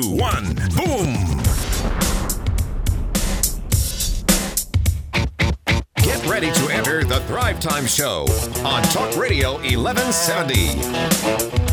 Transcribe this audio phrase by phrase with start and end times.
[0.00, 1.14] two, one, boom!
[5.96, 8.26] Get ready to enter the Thrive Time Show
[8.64, 11.67] on Talk Radio 1170.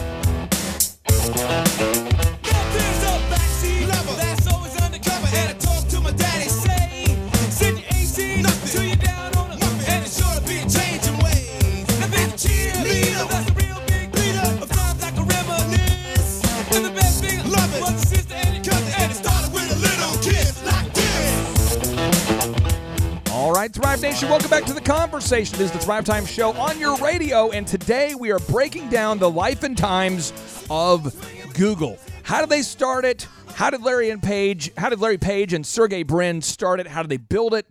[25.26, 29.18] This is the Thrive Time Show on your radio, and today we are breaking down
[29.18, 30.32] the life and times
[30.70, 31.16] of
[31.56, 31.98] Google.
[32.22, 33.28] How did they start it?
[33.56, 36.86] How did Larry and Page, how did Larry Page and Sergey Brin start it?
[36.86, 37.66] How did they build it?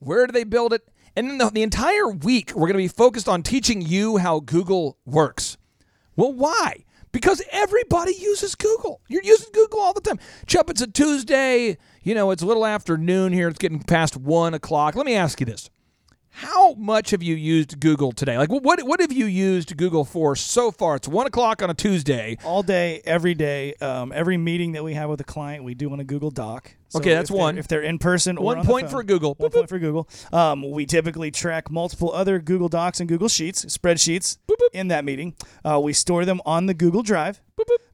[0.00, 0.82] Where did they build it?
[1.14, 4.40] And then the, the entire week, we're going to be focused on teaching you how
[4.40, 5.58] Google works.
[6.16, 6.86] Well, why?
[7.12, 9.00] Because everybody uses Google.
[9.06, 10.18] You're using Google all the time.
[10.46, 11.78] Chup, it's a Tuesday.
[12.02, 13.46] You know, it's a little afternoon here.
[13.46, 14.96] It's getting past one o'clock.
[14.96, 15.70] Let me ask you this.
[16.40, 18.36] How much have you used Google today?
[18.36, 20.96] Like, what what have you used Google for so far?
[20.96, 22.36] It's one o'clock on a Tuesday.
[22.44, 23.72] all day, every day.
[23.80, 26.72] Um, every meeting that we have with a client, we do on a Google Doc.
[26.90, 27.56] So Okay, that's one.
[27.56, 29.00] If they're in person, or One on point phone.
[29.00, 29.34] for Google.
[29.38, 30.10] One Boop, point for Google.
[30.30, 34.36] Um, we typically track multiple other Google Docs and Google Sheets, spreadsheets
[34.74, 35.34] in that meeting.
[35.64, 37.40] Uh, we store them on the Google Drive.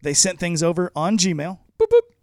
[0.02, 1.58] They sent things over on Gmail.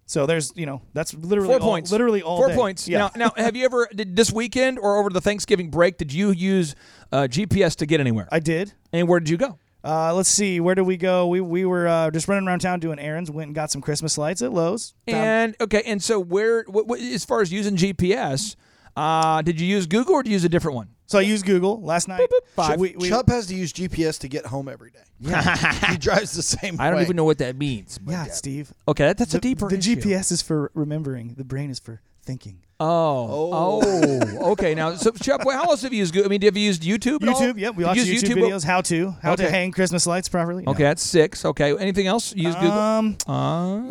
[0.09, 1.91] So there's, you know, that's literally Four all, points.
[1.91, 2.55] Literally all Four day.
[2.55, 2.88] points.
[2.88, 2.97] Yeah.
[2.97, 5.99] Now, now, have you ever did this weekend or over the Thanksgiving break?
[5.99, 6.73] Did you use
[7.11, 8.27] uh, GPS to get anywhere?
[8.31, 8.73] I did.
[8.91, 9.59] and where did you go?
[9.83, 10.59] Uh, let's see.
[10.59, 11.27] Where did we go?
[11.27, 13.29] We we were uh, just running around town doing errands.
[13.29, 14.95] Went and got some Christmas lights at Lowe's.
[15.05, 18.55] And okay, and so where, what, what, as far as using GPS,
[18.97, 20.89] uh, did you use Google or did you use a different one?
[21.09, 22.29] So I used Google last night.
[22.55, 22.79] Five.
[22.79, 24.99] We, we, Chubb has to use GPS to get home every day.
[25.19, 25.89] Yeah.
[25.91, 27.03] he drives the same I don't way.
[27.03, 27.97] even know what that means.
[27.97, 28.71] but- yeah, Steve.
[28.88, 29.95] Okay, that, that's The, a deeper the issue.
[29.95, 31.33] GPS is for remembering.
[31.35, 32.59] The brain is for thinking.
[32.81, 34.73] Oh, oh, okay.
[34.73, 36.13] Now, so Chuck, well, how else have you used?
[36.13, 36.28] Google?
[36.28, 37.22] I mean, have you used YouTube?
[37.23, 37.41] at all?
[37.41, 37.59] YouTube.
[37.59, 38.63] Yep, we Did watch you YouTube, use YouTube videos.
[38.63, 39.44] How to how Okay.
[39.45, 40.63] to hang Christmas lights properly.
[40.66, 41.44] Okay, that's six.
[41.44, 42.34] Okay, anything else?
[42.34, 42.72] You use Google?
[42.72, 43.81] Um, Uh,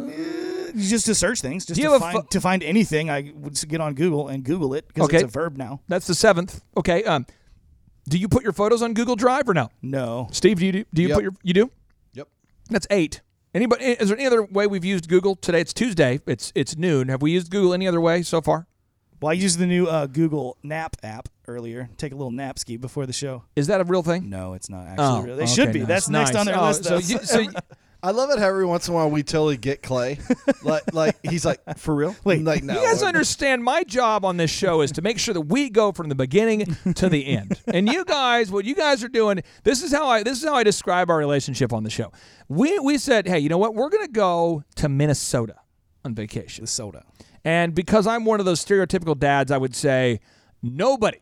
[0.77, 3.11] just to search things, just Do you to have a find pho- to find anything,
[3.11, 5.17] I would s- get on Google and Google it because Okay.
[5.17, 5.81] it's a verb now.
[5.89, 6.63] that's the seventh.
[6.77, 7.05] Okay.
[7.05, 7.27] Um,
[8.09, 9.69] do you put your photos on Google Drive or no?
[9.83, 11.15] No, Steve, do you do, do you Yep.
[11.15, 11.71] put your you do?
[12.15, 12.29] Yep.
[12.71, 13.21] That's eight.
[13.55, 13.85] Anybody?
[13.85, 15.61] Is there any other way we've used Google today?
[15.61, 16.21] It's Tuesday.
[16.27, 17.09] It's it's noon.
[17.09, 18.67] Have we used Google any other way so far?
[19.21, 21.89] Well, I used the new uh, Google Nap app earlier.
[21.97, 23.45] Take a little nap ski before the show.
[23.57, 24.29] Is that a real thing?
[24.29, 25.05] No, it's not actually.
[25.07, 25.37] Oh, real.
[25.37, 25.79] They okay, should be.
[25.81, 26.41] nice, That's next nice.
[26.41, 26.85] on their Oh, list.
[26.85, 26.97] So, though.
[26.99, 27.51] you, so you-
[28.01, 30.21] I love it how every once in a while we totally get Clay.
[30.63, 32.15] like, like he's like, for real?
[32.23, 32.75] Wait, like no.
[32.81, 35.91] You guys understand my job on this show is to make sure that we go
[35.91, 37.61] from the beginning to the end.
[37.67, 40.55] And you guys, what you guys are doing, this is how I this is how
[40.55, 42.13] I describe our relationship on the show.
[42.49, 43.75] We we said, hey, you know what?
[43.75, 45.57] We're gonna go to Minnesota
[46.05, 46.63] on vacation.
[46.63, 47.05] the soda.
[47.49, 50.21] And because I'm one of those stereotypical dads, I would say
[50.63, 51.17] nobody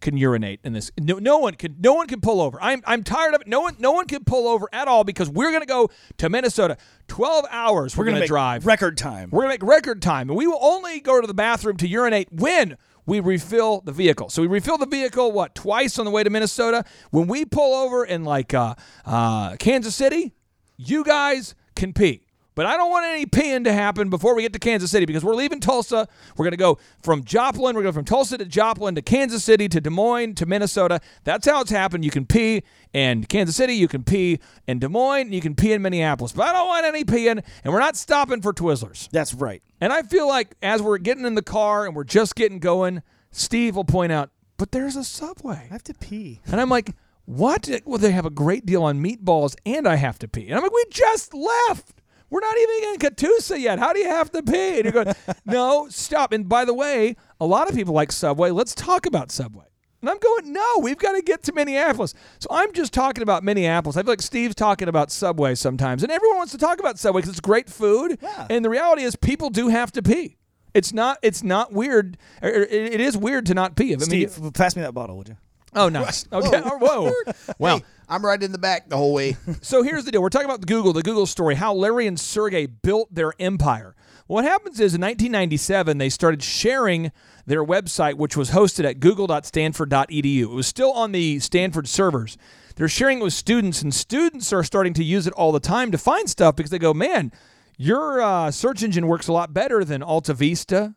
[0.00, 0.92] can urinate in this.
[1.00, 1.74] No, no one can.
[1.80, 2.62] No one can pull over.
[2.62, 3.48] I'm I'm tired of it.
[3.48, 6.76] No one no one can pull over at all because we're gonna go to Minnesota.
[7.08, 7.96] Twelve hours.
[7.96, 8.66] We're, We're gonna, gonna, drive.
[8.66, 9.30] record time.
[9.32, 11.88] We're going to make record time, and we will only go to the bathroom to
[11.88, 14.28] urinate when we refill the vehicle.
[14.28, 16.84] So we refill the vehicle what twice on the way to Minnesota.
[17.10, 20.34] When we pull over in like uh, uh, Kansas City,
[20.76, 22.24] you guys can pee.
[22.54, 25.24] But I don't want any peeing to happen before we get to Kansas City because
[25.24, 26.06] we're leaving Tulsa.
[26.36, 27.74] We're going to go from Joplin.
[27.74, 31.00] We're going go from Tulsa to Joplin to Kansas City to Des Moines to Minnesota.
[31.24, 32.04] That's how it's happened.
[32.04, 32.62] You can pee
[32.92, 33.74] in Kansas City.
[33.74, 35.32] You can pee in Des Moines.
[35.32, 36.32] You can pee in Minneapolis.
[36.32, 39.08] But I don't want any peeing, and we're not stopping for Twizzlers.
[39.10, 39.62] That's right.
[39.80, 43.02] And I feel like as we're getting in the car and we're just getting going,
[43.32, 45.66] Steve will point out, but there's a subway.
[45.68, 46.40] I have to pee.
[46.46, 46.94] And I'm like,
[47.24, 47.68] what?
[47.84, 50.46] Well, they have a great deal on meatballs and I have to pee.
[50.46, 51.93] And I'm like, we just left.
[52.34, 53.78] We're not even in Catoosa yet.
[53.78, 54.80] How do you have to pee?
[54.80, 55.14] And you're going,
[55.44, 56.32] no, stop.
[56.32, 58.50] And by the way, a lot of people like Subway.
[58.50, 59.66] Let's talk about Subway.
[60.00, 62.12] And I'm going, no, we've got to get to Minneapolis.
[62.40, 63.96] So I'm just talking about Minneapolis.
[63.96, 66.02] I feel like Steve's talking about Subway sometimes.
[66.02, 68.18] And everyone wants to talk about Subway because it's great food.
[68.20, 68.48] Yeah.
[68.50, 70.36] And the reality is people do have to pee.
[70.74, 72.18] It's not it's not weird.
[72.42, 73.92] It is weird to not pee.
[73.92, 75.36] I mean, Steve, pass me that bottle, would you?
[75.74, 76.26] Oh, nice.
[76.32, 76.62] Okay.
[76.64, 77.12] Oh, Whoa.
[77.58, 79.36] Well, Hey, I'm right in the back the whole way.
[79.62, 80.22] so here's the deal.
[80.22, 83.94] We're talking about the Google, the Google story, how Larry and Sergey built their empire.
[84.26, 87.12] What happens is in 1997, they started sharing
[87.46, 90.40] their website, which was hosted at google.stanford.edu.
[90.40, 92.38] It was still on the Stanford servers.
[92.76, 95.92] They're sharing it with students, and students are starting to use it all the time
[95.92, 97.32] to find stuff because they go, man,
[97.76, 100.94] your uh, search engine works a lot better than Alta Vista,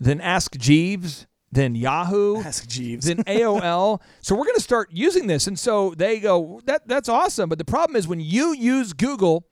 [0.00, 3.06] than Ask Jeeves, than Yahoo Ask Jeeves.
[3.06, 4.00] than AOL.
[4.20, 5.46] so we're going to start using this.
[5.46, 7.48] And so they go, that that's awesome.
[7.48, 9.46] But the problem is when you use Google,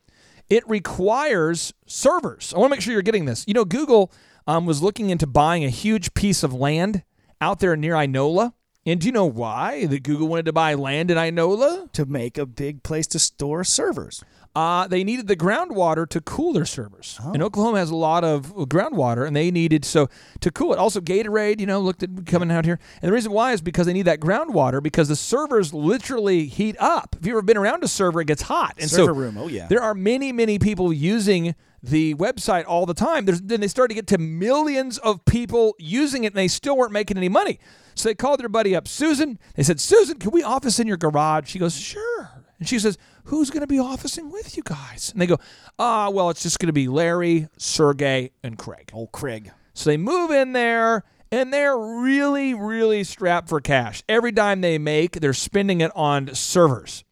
[0.49, 2.52] it requires servers.
[2.55, 3.44] I want to make sure you're getting this.
[3.47, 4.11] You know, Google
[4.47, 7.05] um, was looking into buying a huge piece of land
[7.41, 8.55] out there near Inola.
[8.87, 11.93] And do you know why that Google wanted to buy land in Inola?
[11.93, 14.25] To make a big place to store servers.
[14.56, 17.20] Uh, they needed the groundwater to cool their servers.
[17.23, 20.08] And Oklahoma has a lot of groundwater, and they needed so
[20.41, 20.79] to cool it.
[20.79, 23.87] Also, Gatorade, you know, looked at coming out here, and the reason why is because
[23.87, 27.14] they need that groundwater because the servers literally heat up.
[27.20, 29.47] If you've ever been around a server, it gets hot, and Server so room, oh,
[29.47, 29.69] yeah.
[29.69, 33.26] there are many, many people using the website all the time.
[33.26, 36.76] There's, then they started to get to millions of people using it, and they still
[36.76, 37.61] weren't making any money.
[37.94, 39.38] So they called their buddy up, Susan.
[39.55, 41.49] They said, Susan, can we office in your garage?
[41.49, 42.31] She goes, sure.
[42.61, 45.11] And she says, who's going to be officing with you guys?
[45.11, 45.39] And they go,
[45.79, 48.91] ah, well, it's just going to be Larry, Sergey, and Craig.
[48.95, 49.51] Oh, Craig.
[49.73, 54.03] So they move in there and they're really, really strapped for cash.
[54.09, 57.03] Every dime they make, they're spending it on servers.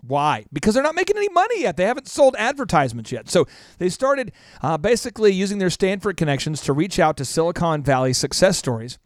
[0.00, 0.46] Why?
[0.52, 1.76] Because they're not making any money yet.
[1.76, 3.28] They haven't sold advertisements yet.
[3.28, 3.46] So
[3.78, 8.58] they started uh, basically using their Stanford connections to reach out to Silicon Valley success
[8.58, 8.98] stories.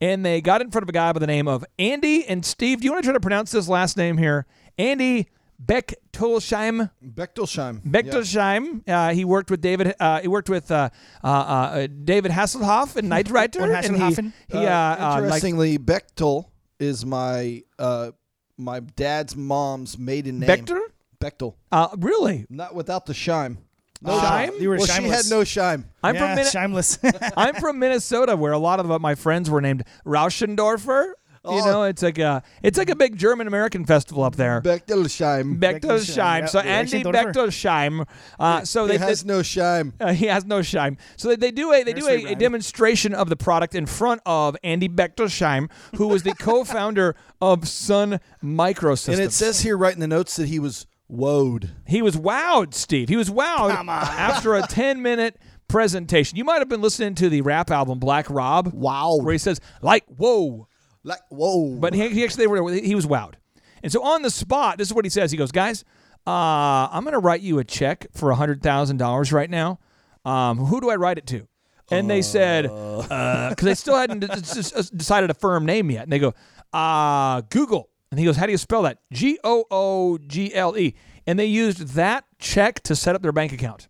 [0.00, 2.80] And they got in front of a guy by the name of Andy and Steve.
[2.80, 4.46] Do you want to try to pronounce this last name here?
[4.78, 5.28] Andy
[5.62, 6.90] Bechtolsheim.
[7.04, 7.80] Bechtelsheim.
[7.82, 8.88] Bechtelsheim.
[8.88, 9.94] Uh, he worked with David.
[9.98, 10.90] Uh, he worked with uh,
[11.22, 13.60] uh, uh, David Hasselhoff and Knight Rider.
[13.60, 14.14] Von and he,
[14.48, 14.92] he, Yeah.
[14.92, 16.46] uh, like, interestingly, Bechtel
[16.78, 18.10] is my uh,
[18.56, 20.48] my dad's mom's maiden name.
[20.48, 20.80] Bechter.
[21.20, 21.54] Bechtel.
[21.72, 22.46] Uh, really?
[22.50, 23.58] Not without the shime.
[24.02, 24.60] No Shime?
[24.60, 25.86] You were well, she had no shime.
[26.02, 26.98] I'm yeah, from Min- shameless.
[27.38, 31.12] I'm from Minnesota, where a lot of my friends were named Rauschendorfer.
[31.46, 31.64] You Oh.
[31.64, 34.62] know, it's like a it's like a big German American festival up there.
[34.62, 35.58] Bechtelsheim.
[35.58, 36.48] Bechtelsheim.
[36.48, 37.02] So Andy.
[37.04, 38.06] Bechtelsheim.
[38.38, 39.92] Uh, so he they, has they- no shime.
[40.00, 40.96] uh, he has no shime.
[41.16, 44.22] So they, they do a they do a, a demonstration of the product in front
[44.24, 49.12] of Andy Bechtelsheim, who was the co-founder of Sun Microsystems.
[49.14, 51.70] And it says here right in the notes that he was woed.
[51.86, 53.08] He was wowed, Steve.
[53.10, 55.36] He was wowed after a 10 minute
[55.68, 56.36] presentation.
[56.38, 58.72] You might have been listening to the rap album Black Rob.
[58.72, 59.16] Wow.
[59.20, 60.68] Where he says, like, whoa.
[61.04, 61.76] Like whoa.
[61.76, 63.34] But he, he actually, they were, he was wowed.
[63.82, 65.30] And so on the spot, this is what he says.
[65.30, 65.84] He goes, guys,
[66.26, 69.78] uh, I'm going to write you a check for $100,000 right now.
[70.24, 71.46] Um, who do I write it to?
[71.90, 76.04] And they said, because they still hadn't d- d- d- decided a firm name yet.
[76.04, 76.32] And they go,
[76.72, 77.90] uh, Google.
[78.10, 79.00] And he goes, how do you spell that?
[79.12, 80.94] G O O G L E.
[81.26, 83.88] And they used that check to set up their bank account.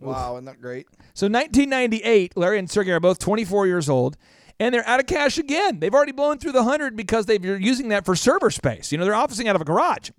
[0.00, 0.86] wow, isn't that great?
[1.14, 4.16] So 1998, Larry and Sergey are both 24 years old,
[4.60, 5.80] and they're out of cash again.
[5.80, 8.92] They've already blown through the 100 because they've, you're using that for server space.
[8.92, 10.10] You know, they're officing out of a garage.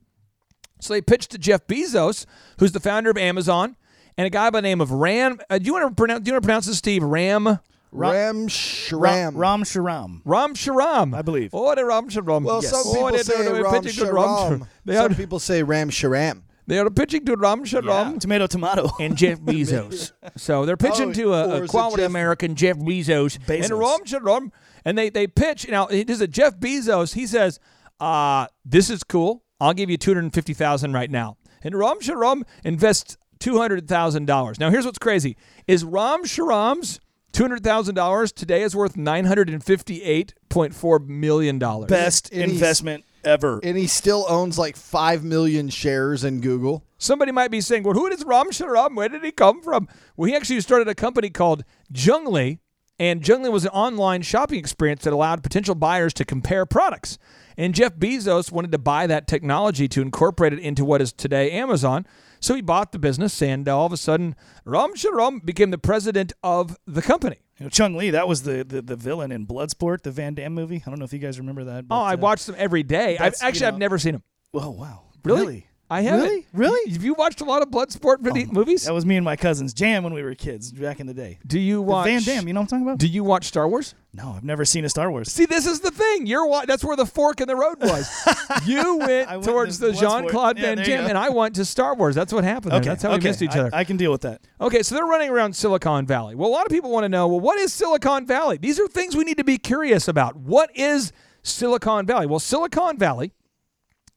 [0.81, 2.25] So they pitched to Jeff Bezos,
[2.59, 3.75] who's the founder of Amazon,
[4.17, 5.39] and a guy by the name of Ram.
[5.49, 6.23] Uh, do you want to pronounce?
[6.23, 7.01] Do you want to pronounce this, Steve?
[7.03, 7.59] Ram.
[7.91, 8.99] Ram Shram.
[9.01, 10.21] Ram, Ram Sharam.
[10.25, 11.15] Ram Sharam.
[11.15, 11.51] I believe.
[11.53, 12.43] Oh, the Ram Sharam.
[12.43, 12.71] well, Yes.
[12.71, 14.57] some Oh, people they- say Ram pitching Ram Sharam.
[14.59, 16.41] Shar- They are, Some people say Ram Sharam.
[16.67, 18.13] They are pitching to Ram Sharam.
[18.13, 18.19] Yeah.
[18.19, 18.89] Tomato, tomato.
[18.99, 20.11] and Jeff Bezos.
[20.35, 23.37] so they're pitching Oh, to or a, is a it quality Jeff- American Jeff Bezos,
[23.39, 23.65] Bezos.
[23.65, 24.51] and Ram Sharam,
[24.83, 25.67] and they they pitch.
[25.69, 27.13] Now it is a Jeff Bezos.
[27.13, 27.59] He says,
[27.99, 29.43] uh, "This is cool.
[29.59, 33.87] I'll give you two hundred fifty thousand right now." And Ram Sharam invests two hundred
[33.87, 34.59] thousand dollars.
[34.59, 36.99] Now here's what's crazy: is Ram Sharam's
[37.31, 41.87] two hundred thousand dollars today is worth nine hundred and fifty-eight point four million dollars.
[41.89, 43.59] Best And investment ever.
[43.63, 46.85] And he still owns like 5 million shares in Google.
[46.97, 48.95] Somebody might be saying, well, who is Ram Sharam?
[48.95, 49.87] Where did he come from?
[50.15, 52.59] Well, he actually started a company called Junglee,
[52.97, 57.17] and Junglee was an online shopping experience that allowed potential buyers to compare products.
[57.57, 61.51] And Jeff Bezos wanted to buy that technology to incorporate it into what is today
[61.51, 62.05] Amazon.
[62.39, 66.31] So he bought the business, and all of a sudden, Ram Sharam became the president
[66.43, 67.37] of the company.
[67.59, 70.53] You know, Chong Li, that was the, the, the villain in Bloodsport, the Van Damme
[70.53, 70.83] movie.
[70.85, 71.87] I don't know if you guys remember that.
[71.87, 73.13] but, Oh, I uh, watched them every day.
[73.13, 74.23] I've, that's, you actually, I've never seen them.
[74.53, 75.03] Oh, wow.
[75.23, 75.67] Really?
[75.87, 76.21] I haven't.
[76.23, 76.47] Really?
[76.53, 76.91] Really?
[76.93, 78.85] Have you watched a lot of Bloodsport video- oh, movies?
[78.85, 81.37] That was me and my cousins jam when we were kids back in the day.
[81.45, 82.97] Do you The watch Van Damme, you know what I'm talking about?
[82.97, 83.93] Do you watch Star Wars?
[84.11, 85.31] no, I've never seen a Star Wars.
[85.31, 86.25] See, this is the thing.
[86.25, 88.09] You're wa- that's where the fork in the road was.
[88.65, 90.57] you went, went towards to the Jean Claude.
[90.57, 91.09] Yeah, Van there you Damme, go.
[91.09, 92.15] and I went to Star Wars.
[92.15, 92.71] That's what happened.
[92.71, 92.79] there.
[92.79, 93.69] Okay, That's how we missed each I- other.
[93.73, 94.41] I, can deal with that.
[94.61, 96.33] okay, so they're running around Silicon Valley.
[96.33, 97.27] Well, a lot of people want to know.
[97.27, 98.57] Well, what is Silicon Valley?
[98.57, 100.35] These are things we need to be curious about.
[100.37, 101.11] What is
[101.43, 102.25] Silicon Valley?
[102.25, 103.33] Well, Silicon Valley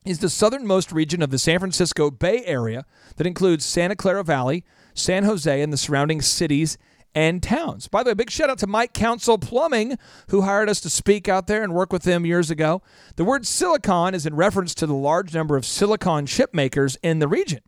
[0.09, 2.87] is the southernmost region of the San Francisco Bay Area
[3.17, 6.79] that includes Santa Clara Valley, San Jose, and the surrounding cities
[7.15, 7.88] and towns.
[7.88, 9.99] By the way, big shout out to Mike Council Plumbing,
[10.31, 12.81] who hired us to speak out there and work with them years ago.
[13.17, 17.19] The word silicon is in reference to the large number of silicon chip makers in
[17.19, 17.61] the region.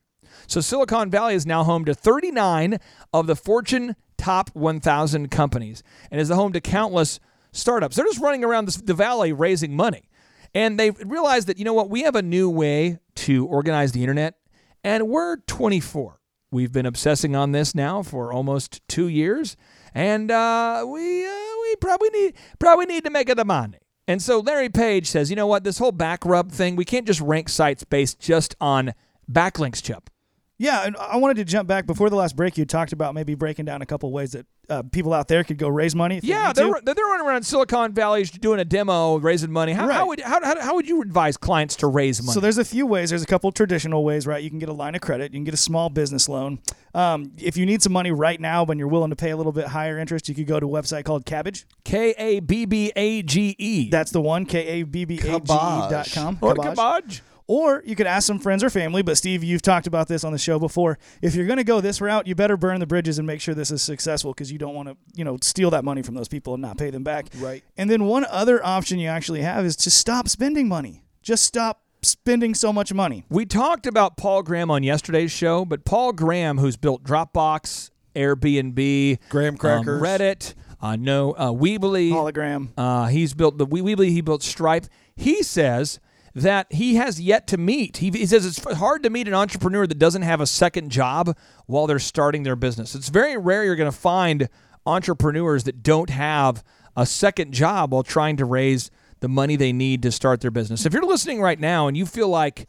[0.47, 2.78] So Silicon Valley is now home to 39
[3.12, 7.20] of the Fortune top 1,000 companies and is the home to countless
[7.52, 7.97] startups.
[7.97, 10.09] They're just running around the valley raising money.
[10.54, 14.00] And they've realized that, you know what, we have a new way to organize the
[14.00, 14.35] internet,
[14.83, 16.21] and we're 24.
[16.50, 19.57] We've been obsessing on this now for almost two years,
[19.95, 21.30] and uh, we uh,
[21.62, 23.78] we probably need probably need to make the money.
[24.09, 27.21] And so Larry Page says, you know what, this whole BackRub thing, we can't just
[27.21, 28.92] rank sites based just on
[29.30, 30.11] backlinks, Chip.
[30.60, 32.58] Yeah, and I wanted to jump back before the last break.
[32.58, 35.56] You talked about maybe breaking down a couple ways that uh, people out there could
[35.56, 36.20] go raise money.
[36.22, 39.72] Yeah, they they're, they're running around Silicon Valley doing a demo, raising money.
[39.72, 42.34] How, how, would, how, how, how would you advise clients to raise money?
[42.34, 43.08] So there's a few ways.
[43.08, 44.44] There's a couple traditional ways, right?
[44.44, 45.32] You can get a line of credit.
[45.32, 46.58] You can get a small business loan.
[46.94, 49.52] Um, if you need some money right now, but you're willing to pay a little
[49.52, 51.64] bit higher interest, you could go to a website called Kabbage.
[51.84, 53.88] K A B B A G E.
[53.88, 56.36] That's the one, K A B B A G E dot com.
[56.42, 57.22] or Kabbage.
[57.50, 57.54] Kabaj.
[57.54, 59.02] Or you could ask some friends or family.
[59.02, 60.99] But Steve, you've talked about this on the show before.
[61.23, 63.54] If you're going to go this route, you better burn the bridges and make sure
[63.54, 66.28] this is successful because you don't want to, you know, steal that money from those
[66.28, 67.26] people and not pay them back.
[67.38, 67.62] Right.
[67.76, 71.02] And then one other option you actually have is to stop spending money.
[71.23, 73.25] Just stop spending so much money.
[73.28, 79.19] We talked about Paul Graham on yesterday's show, but Paul Graham, who's built Dropbox, Airbnb,
[79.28, 80.02] Graham um, Crackers.
[80.02, 82.69] Reddit, uh, no, uh, Weebly, Hologram.
[82.76, 84.09] Uh, he's built the We- Weebly.
[84.09, 84.87] He built Stripe.
[85.14, 86.00] He says
[86.34, 87.99] that he has yet to meet.
[87.99, 91.37] He, he, says it's hard to meet an entrepreneur that doesn't have a second job
[91.66, 92.94] while they're starting their business.
[92.94, 94.49] It's very rare you're going to find
[94.87, 96.62] entrepreneurs that don't have
[96.96, 100.87] a second job while trying to raise the money they need to start their business.
[100.87, 102.68] If you're listening right now and you feel like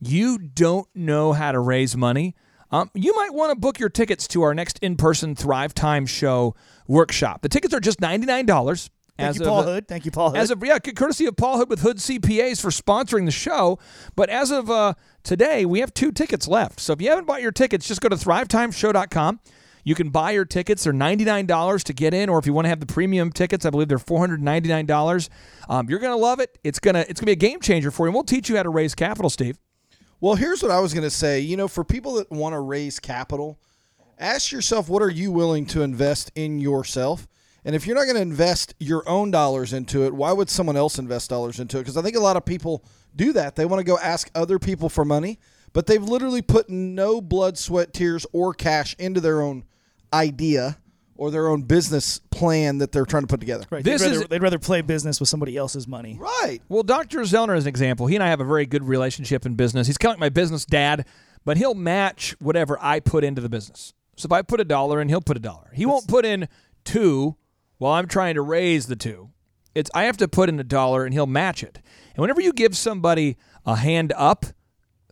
[0.00, 2.34] you don't know how to raise money,
[2.70, 6.06] um, you might want to book your tickets to our next in person Thrive Time
[6.06, 6.54] Show
[6.88, 7.42] workshop.
[7.42, 8.90] The tickets are just $99.
[9.18, 9.88] Thank as you, Paul of, Hood.
[9.88, 10.38] Thank you, Paul Hood.
[10.38, 13.78] As of yeah, courtesy of Paul Hood with Hood CPAs for sponsoring the show.
[14.16, 16.80] But as of uh, today, we have two tickets left.
[16.80, 19.40] So if you haven't bought your tickets, just go to thrivetimeshow.com.
[19.84, 20.84] You can buy your tickets.
[20.84, 23.70] They're $99 to get in, or if you want to have the premium tickets, I
[23.70, 25.28] believe they're $499.
[25.68, 26.56] Um, you're going to love it.
[26.62, 28.08] It's going to it's gonna be a game changer for you.
[28.08, 29.58] And we'll teach you how to raise capital, Steve.
[30.20, 31.40] Well, here's what I was going to say.
[31.40, 33.58] You know, for people that want to raise capital,
[34.18, 37.26] ask yourself what are you willing to invest in yourself?
[37.64, 40.76] And if you're not going to invest your own dollars into it, why would someone
[40.76, 41.82] else invest dollars into it?
[41.82, 43.54] Because I think a lot of people do that.
[43.56, 45.38] They want to go ask other people for money,
[45.72, 49.64] but they've literally put no blood, sweat, tears, or cash into their own
[50.12, 50.78] idea
[51.14, 53.64] or their own business plan that they're trying to put together.
[53.70, 53.84] right.
[53.84, 56.16] this they'd, rather, is- they'd rather play business with somebody else's money.
[56.18, 56.58] Right.
[56.68, 57.20] Well, Dr.
[57.20, 58.08] Zoellner is an example.
[58.08, 59.86] He and I have a very good relationship in business.
[59.86, 61.06] He's kind of like my business dad,
[61.44, 63.94] but he'll match whatever I put into the business.
[64.16, 65.70] So if I put a dollar in, he'll put a dollar.
[65.72, 66.48] He won't put in
[66.84, 67.36] two
[67.82, 69.30] while I'm trying to raise the two.
[69.74, 71.80] It's I have to put in a dollar and he'll match it.
[72.14, 73.36] And whenever you give somebody
[73.66, 74.46] a hand up,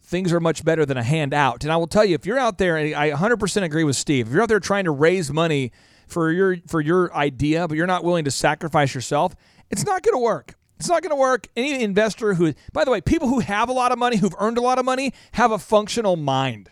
[0.01, 1.65] things are much better than a hand out.
[1.65, 4.29] And I will tell you, if you're out there, and I 100% agree with Steve,
[4.29, 5.73] if you're out there trying to raise money
[6.07, 9.35] for your for your idea, but you're not willing to sacrifice yourself,
[9.69, 10.55] it's not going to work.
[10.79, 11.49] It's not going to work.
[11.57, 14.59] Any investor who, by the way, people who have a lot of money, who've earned
[14.59, 16.71] a lot of money, have a functional mind,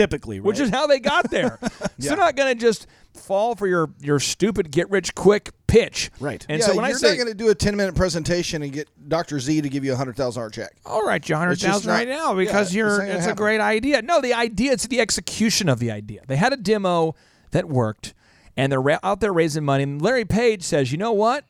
[0.00, 0.46] Typically, right?
[0.46, 1.58] which is how they got there.
[2.00, 6.10] So they're not going to just fall for your your stupid get rich quick pitch.
[6.18, 6.44] Right.
[6.48, 8.62] And yeah, so when you're I say, not going to do a 10 minute presentation
[8.62, 9.38] and get Dr.
[9.38, 10.72] Z to give you a $100,000 check.
[10.86, 13.34] all right, you hundred It's just thousand right now because yeah, you're it's it's a
[13.34, 14.00] great idea.
[14.00, 16.22] No, the idea it's the execution of the idea.
[16.26, 17.14] They had a demo
[17.50, 18.14] that worked,
[18.56, 19.82] and they're ra- out there raising money.
[19.82, 21.44] And Larry Page says, you know what?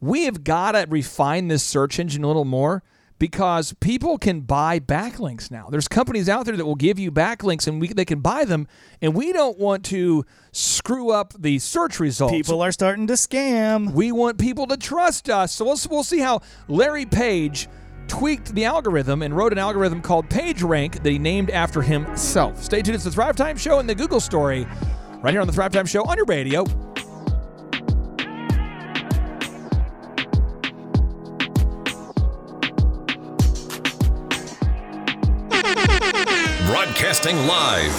[0.00, 2.82] We have got to refine this search engine a little more
[3.18, 5.68] because people can buy backlinks now.
[5.70, 8.66] There's companies out there that will give you backlinks, and we they can buy them,
[9.00, 12.32] and we don't want to screw up the search results.
[12.32, 13.92] People are starting to scam.
[13.92, 15.52] We want people to trust us.
[15.52, 17.68] So we'll, we'll see how Larry Page
[18.08, 22.62] tweaked the algorithm and wrote an algorithm called PageRank that he named after himself.
[22.62, 22.94] Stay tuned.
[22.96, 24.66] It's the Thrive Time Show and the Google story
[25.22, 26.64] right here on the Thrive Time Show on your radio.
[36.94, 37.92] Broadcasting live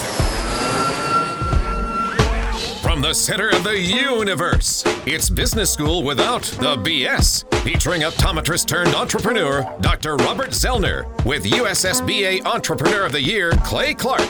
[2.80, 4.84] from the center of the universe.
[5.04, 10.16] It's Business School without the BS, featuring optometrist turned entrepreneur Dr.
[10.16, 14.22] Robert Zoellner with USSBA Entrepreneur of the Year Clay Clark.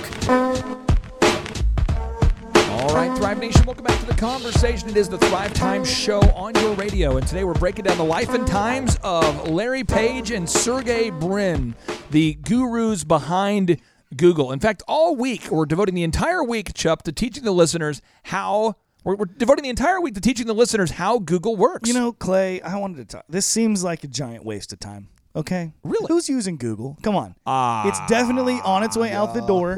[2.69, 4.89] All right, Thrive Nation, welcome back to the conversation.
[4.89, 8.05] It is the Thrive Time Show on your radio, and today we're breaking down the
[8.05, 11.77] life and times of Larry Page and Sergey Brin,
[12.11, 13.81] the gurus behind
[14.17, 14.53] Google.
[14.53, 18.77] In fact, all week we're devoting the entire week, Chup, to teaching the listeners how.
[19.05, 21.89] We're, we're devoting the entire week to teaching the listeners how Google works.
[21.89, 23.25] You know, Clay, I wanted to talk.
[23.29, 25.09] This seems like a giant waste of time.
[25.37, 26.07] Okay, Really?
[26.09, 26.97] Who's using Google?
[27.03, 27.35] Come on.
[27.47, 29.77] Ah, it's definitely on its way out the door.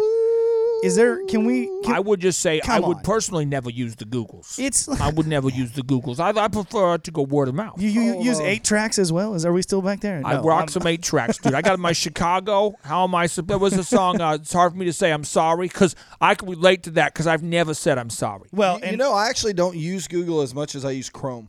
[0.85, 1.25] Is there?
[1.26, 1.66] Can we?
[1.82, 3.02] Can, I would just say I Come would on.
[3.02, 4.58] personally never use the Googles.
[4.58, 6.20] It's I would never use the Googles.
[6.20, 7.80] I, I prefer to go word of mouth.
[7.82, 9.35] you, you use eight tracks as well.
[9.35, 10.23] Is are we still back there?
[10.25, 11.54] I No, rock I'm- some eight tracks, dude.
[11.54, 12.75] I got my Chicago.
[12.82, 13.26] How am I?
[13.26, 14.20] sup- There was a song.
[14.20, 17.12] Uh, it's hard for me to say I'm sorry because I can relate to that
[17.12, 18.49] because I've never said I'm sorry.
[18.52, 21.49] Well, You and know, I actually don't use Google as much as I use Chrome.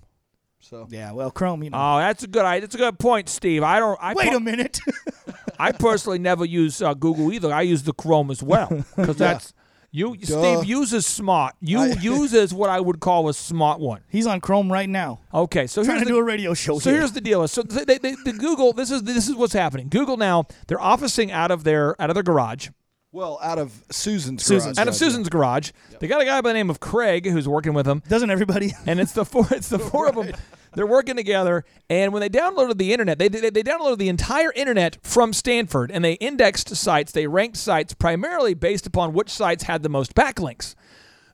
[0.60, 1.64] So yeah, well, Chrome.
[1.64, 1.78] You know.
[1.80, 2.44] Oh, that's a good.
[2.44, 3.64] That's a good point, Steve.
[3.64, 3.98] I don't.
[4.02, 4.80] I Wait per- a minute.
[5.60, 7.52] I personally never use uh, Google either.
[7.54, 9.54] I use the Chrome as well because that's
[9.92, 10.16] you.
[10.22, 11.56] Steve uses smart.
[11.62, 14.02] You I- uses what I would call a smart one.
[14.10, 16.80] He's on Chrome right now, Okay, so trying here's to the, do a radio show.
[16.80, 17.00] So here.
[17.00, 17.48] here's the deal.
[17.48, 18.74] So they, they, the Google.
[18.74, 19.88] This is this is what's happening.
[19.90, 22.70] Google now they're officing out of their out of their garage,
[23.12, 24.78] well, out of Susan's Susan's.
[24.78, 24.98] garage, out of yeah.
[24.98, 25.72] Susan's garage.
[26.00, 28.74] They got a guy by the name of Craig who's working with them, Doesn't everybody?
[28.86, 29.48] and it's the four.
[29.52, 30.32] It's the four of them.
[30.76, 34.52] They're working together, and when they downloaded the internet, they, they they downloaded the entire
[34.54, 37.12] internet from Stanford, and they indexed sites.
[37.12, 40.76] They ranked sites primarily based upon which sites had the most backlinks.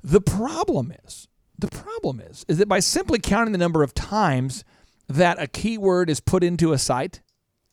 [0.02, 1.28] The problem is,
[1.60, 4.64] the problem is, is that by simply counting the number of times
[5.10, 7.22] that a keyword is put into a site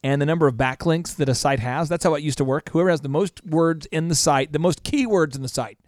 [0.03, 2.71] and the number of backlinks that a site has, that's how it used to work.
[2.71, 5.79] Whoever has the most words in the site, the most keywords in the site,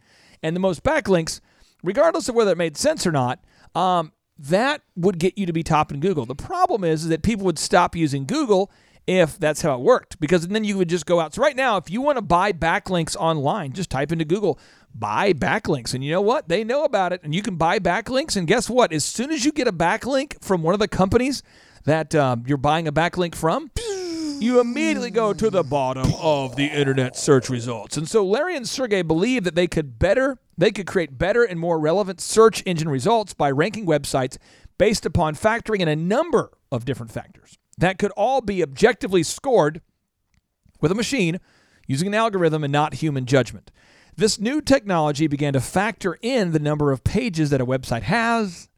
[0.42, 1.40] and the most backlinks,
[1.82, 3.42] regardless of whether it made sense or not,
[3.74, 6.26] um, that would get you to be top in Google.
[6.26, 8.70] The problem is, is that people would stop using Google
[9.06, 11.34] if that's how it worked because then you would just go out.
[11.34, 14.58] So right now, if you want to buy backlinks online, just type into Google
[14.94, 15.92] buy backlinks.
[15.92, 16.48] And you know what?
[16.48, 18.36] They know about it and you can buy backlinks.
[18.36, 18.92] And guess what?
[18.92, 21.42] As soon as you get a backlink from one of the companies
[21.84, 23.70] that um, you're buying a backlink from,
[24.40, 27.96] you immediately go to the bottom of the internet search results.
[27.96, 31.58] And so Larry and Sergey believe that they could better they could create better and
[31.58, 34.38] more relevant search engine results by ranking websites
[34.78, 39.80] based upon factoring in a number of different factors that could all be objectively scored
[40.80, 41.40] with a machine
[41.86, 43.70] using an algorithm and not human judgment.
[44.16, 48.68] This new technology began to factor in the number of pages that a website has,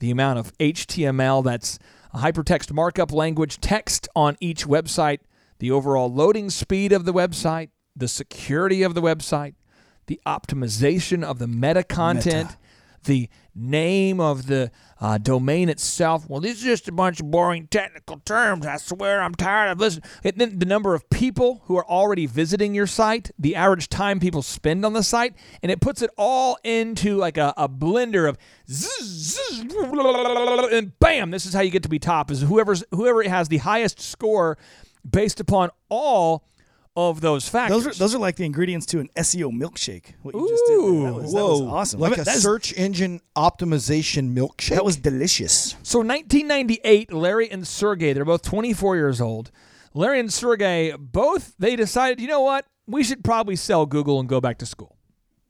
[0.00, 1.78] the amount of HTML that's
[2.12, 5.20] a hypertext markup language text on each website,
[5.58, 9.54] the overall loading speed of the website, the security of the website,
[10.06, 12.56] the optimization of the meta content,
[13.04, 16.28] the name of the uh, domain itself.
[16.28, 18.66] Well, these are just a bunch of boring technical terms.
[18.66, 20.04] I swear I'm tired of listening.
[20.24, 24.20] And then the number of people who are already visiting your site, the average time
[24.20, 28.28] people spend on the site, and it puts it all into like a, a blender
[28.28, 28.38] of
[28.70, 29.60] zzz, zzz,
[30.72, 33.58] and bam, this is how you get to be top is whoever's whoever has the
[33.58, 34.56] highest score
[35.08, 36.44] based upon all
[36.96, 37.84] of those factors.
[37.84, 40.12] Those are those are like the ingredients to an SEO milkshake.
[40.22, 40.76] What you just did.
[40.78, 42.00] That was, that was Whoa, awesome.
[42.00, 44.70] Like I mean, a that's- search engine optimization milkshake.
[44.70, 45.76] That was delicious.
[45.82, 49.50] So 1998, Larry and Sergey, they're both 24 years old.
[49.94, 52.66] Larry and Sergey both they decided, you know what?
[52.86, 54.96] We should probably sell Google and go back to school.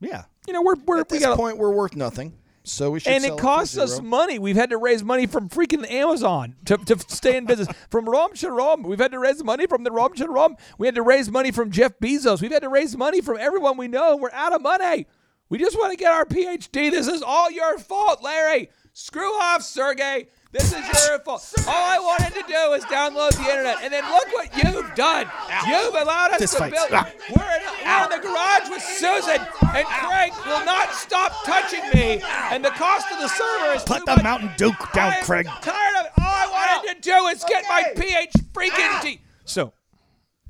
[0.00, 0.24] Yeah.
[0.46, 2.34] You know, we're, we're At we this got point, we're worth nothing.
[2.64, 3.12] So we should.
[3.12, 4.38] and sell it costs us money.
[4.38, 7.68] We've had to raise money from freaking Amazon to, to stay in business.
[7.90, 10.58] from Rom Sharom, we've had to raise money from the Rom Sharom.
[10.78, 12.40] We had to raise money from Jeff Bezos.
[12.40, 14.16] We've had to raise money from everyone we know.
[14.16, 15.06] We're out of money.
[15.48, 16.90] We just want to get our PhD.
[16.90, 18.70] This is all your fault, Larry.
[18.94, 20.26] Screw off, Sergey.
[20.52, 21.50] This is your fault.
[21.66, 25.26] All I wanted to do is download the internet, and then look what you've done.
[25.66, 26.72] You've allowed us This to fight.
[26.72, 26.88] build.
[26.92, 27.08] Ah.
[27.30, 29.40] We're in, we're in the garage with Susan,
[29.74, 32.20] and Craig will not stop touching me.
[32.50, 34.22] And the cost of the server is Put too the much.
[34.24, 35.46] Mountain Duke down, I am Craig.
[35.62, 36.12] Tired of it.
[36.18, 39.20] All I wanted to do is get my PH freaking D.
[39.46, 39.72] So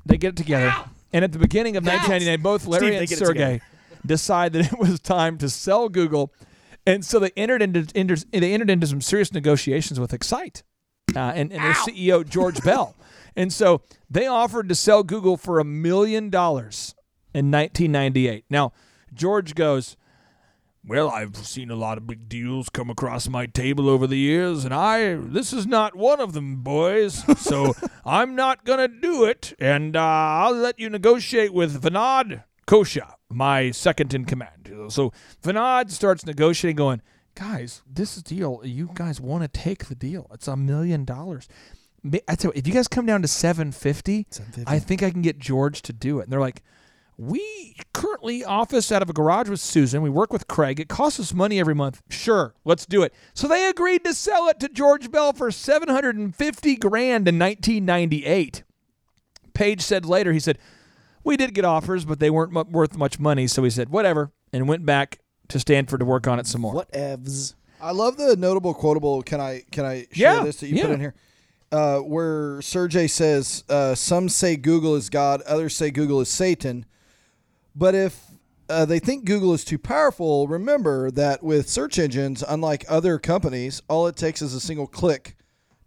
[0.05, 0.75] they get it together,
[1.13, 3.61] and at the beginning of 1999, both Larry Steve, and Sergey
[4.05, 6.33] decide that it was time to sell Google,
[6.85, 10.63] and so they entered into, into they entered into some serious negotiations with Excite
[11.15, 12.95] uh, and, and their CEO George Bell,
[13.35, 16.95] and so they offered to sell Google for a million dollars
[17.33, 18.45] in 1998.
[18.49, 18.73] Now
[19.13, 19.97] George goes.
[20.85, 24.65] Well, I've seen a lot of big deals come across my table over the years,
[24.65, 27.23] and I this is not one of them, boys.
[27.41, 27.73] So
[28.05, 33.71] I'm not gonna do it, and uh, I'll let you negotiate with Vinod Khosla, my
[33.71, 34.71] second in command.
[34.89, 35.11] So
[35.43, 37.01] Vinod starts negotiating, going,
[37.35, 40.27] "Guys, this deal, you guys want to take the deal?
[40.33, 41.47] It's a million dollars."
[42.27, 44.27] I tell you, if you guys come down to 750,
[44.67, 46.23] I think I can get George to do it.
[46.23, 46.61] And they're like,
[47.17, 50.01] we currently office out of a garage with Susan.
[50.01, 50.79] We work with Craig.
[50.79, 52.01] It costs us money every month.
[52.09, 53.13] Sure, let's do it.
[53.33, 58.63] So they agreed to sell it to George Bell for 750 grand in 1998.
[59.53, 60.57] Page said later, he said,
[61.23, 64.31] "We did get offers, but they weren't mu- worth much money." So we said, "Whatever,"
[64.51, 66.73] and went back to Stanford to work on it some more.
[66.73, 67.55] Whatevs.
[67.81, 69.21] I love the notable quotable.
[69.23, 71.13] Can I can I share Yeah, this that you put in here?
[71.71, 76.85] Uh, where Sergey says, uh, "Some say Google is God, others say Google is Satan."
[77.75, 78.19] But if
[78.69, 80.47] uh, they think Google is too powerful.
[80.47, 85.35] Remember that with search engines, unlike other companies, all it takes is a single click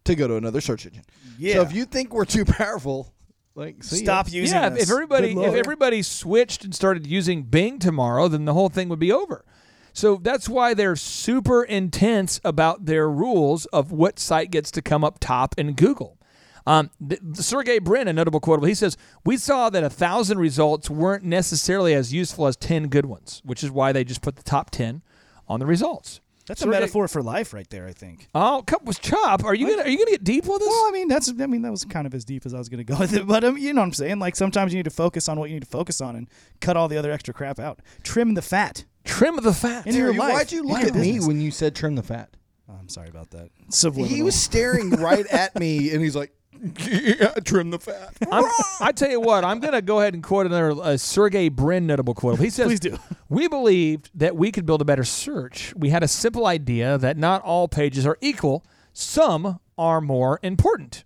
[0.04, 1.04] to go to another search engine.
[1.38, 1.54] Yeah.
[1.54, 3.12] So if you think we're too powerful,
[3.56, 4.84] like see Stop using yeah, this.
[4.84, 8.98] if everybody if everybody switched and started using Bing tomorrow, then the whole thing would
[8.98, 9.44] be over.
[9.92, 15.02] So that's why they're super intense about their rules of what site gets to come
[15.02, 16.18] up top in Google.
[16.66, 16.90] Um,
[17.32, 21.94] Sergey Brin, a notable quotable, he says, We saw that a thousand results weren't necessarily
[21.94, 25.00] as useful as 10 good ones, which is why they just put the top 10
[25.48, 26.20] on the results.
[26.46, 28.28] That's a metaphor for life right there, I think.
[28.34, 29.44] Oh, cup was chop.
[29.44, 30.68] Are you gonna are you gonna get deep with us?
[30.68, 32.68] Well, I mean, that's I mean, that was kind of as deep as I was
[32.68, 34.18] going to go with it, but um, you know what I'm saying?
[34.18, 36.28] Like sometimes you need to focus on what you need to focus on and
[36.60, 37.80] cut all the other extra crap out.
[38.02, 38.84] Trim the fat.
[39.04, 39.86] Trim the fat.
[39.86, 40.32] In your life.
[40.32, 42.30] Why'd you look in your at me when you said trim the fat?
[42.68, 43.50] Oh, I'm sorry about that.
[43.68, 44.14] Subliminal.
[44.14, 46.32] He was staring right at me, and he's like,
[46.90, 48.44] "Yeah, trim the fat." I'm,
[48.80, 51.86] I tell you what, I'm going to go ahead and quote another uh, Sergey Brin
[51.86, 52.38] notable quote.
[52.38, 52.98] He says, Please do.
[53.28, 55.74] We believed that we could build a better search.
[55.76, 61.04] We had a simple idea that not all pages are equal, some are more important.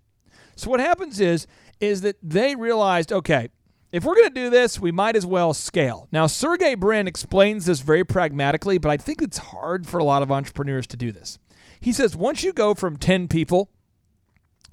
[0.54, 1.46] So what happens is
[1.80, 3.48] is that they realized, okay,
[3.90, 6.06] if we're going to do this, we might as well scale.
[6.12, 10.22] Now, Sergey Brin explains this very pragmatically, but I think it's hard for a lot
[10.22, 11.38] of entrepreneurs to do this.
[11.80, 13.70] He says once you go from 10 people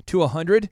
[0.08, 0.70] to 100,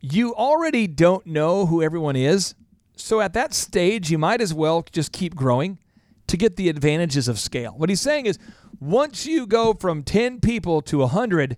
[0.00, 2.54] you already don't know who everyone is.
[2.96, 5.78] So at that stage, you might as well just keep growing
[6.26, 7.72] to get the advantages of scale.
[7.76, 8.38] What he's saying is
[8.80, 11.56] once you go from 10 people to 100,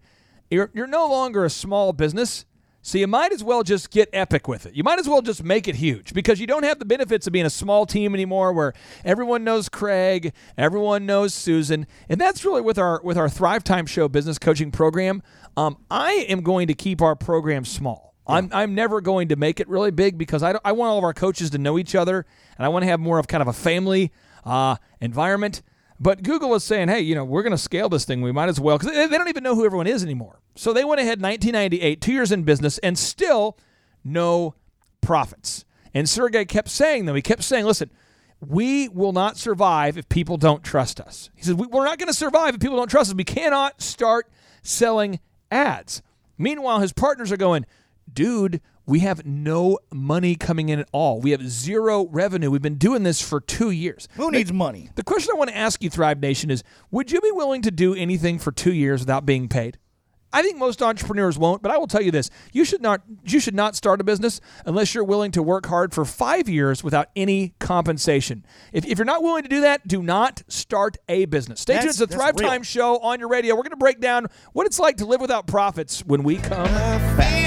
[0.51, 2.45] you're, you're no longer a small business.
[2.89, 4.75] So you might as well just get epic with it.
[4.75, 7.35] You might as well just make it huge because you don't have the benefits of
[7.35, 8.73] being a small team anymore where
[9.05, 11.87] everyone knows Craig, everyone knows Susan.
[12.09, 15.23] And that's really with our with our Thrive Time Show business coaching program.
[15.55, 18.15] Um, I am going to keep our program small.
[18.27, 20.97] I'm, I'm never going to make it really big because I, don't- I want all
[20.99, 22.25] of our coaches to know each other
[22.57, 24.13] and I want to have more of kind of a family
[24.47, 25.61] uh, environment.
[26.01, 28.21] But Google is saying, hey, you know, we're going to scale this thing.
[28.21, 30.41] We might as well because they, don't even know who everyone is anymore.
[30.55, 33.57] So they went ahead 1998, two years in business, and still
[34.05, 34.55] no
[35.01, 35.65] profits.
[35.93, 37.91] And Sergey kept saying, though, he kept saying, listen,
[38.41, 41.31] we will not survive if people don't trust us.
[41.35, 43.15] He "We- we're not going to survive if people don't trust us.
[43.17, 44.31] We cannot start
[44.63, 45.19] selling
[45.51, 46.03] ads.
[46.37, 47.67] Meanwhile, his partners are going,
[48.13, 51.21] dude, we have no money coming in at all.
[51.21, 52.51] We have zero revenue.
[52.51, 54.09] We've been doing this for two years.
[54.15, 54.89] Who needs money?
[54.97, 57.71] The question I want to ask you, Thrive Nation, is would you be willing to
[57.71, 59.79] do anything for two years without being paid?
[60.31, 63.41] I think most entrepreneurs won't, but I will tell you this: you should not you
[63.41, 67.09] should not start a business unless you're willing to work hard for five years without
[67.17, 68.45] any compensation.
[68.75, 71.61] If, if you're not willing to do that, do not start a business.
[71.63, 71.81] Stay tuned.
[71.85, 72.63] That's- It's the that's Thrive Time.
[72.63, 73.55] Show on your radio.
[73.55, 76.67] We're going to break down what it's like to live without profits when we come.
[77.17, 77.38] Feel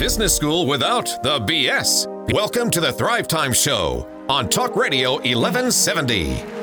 [0.00, 2.06] business school without the BS.
[2.32, 6.59] Welcome to the Thrive Time Show on Talk Radio 1170.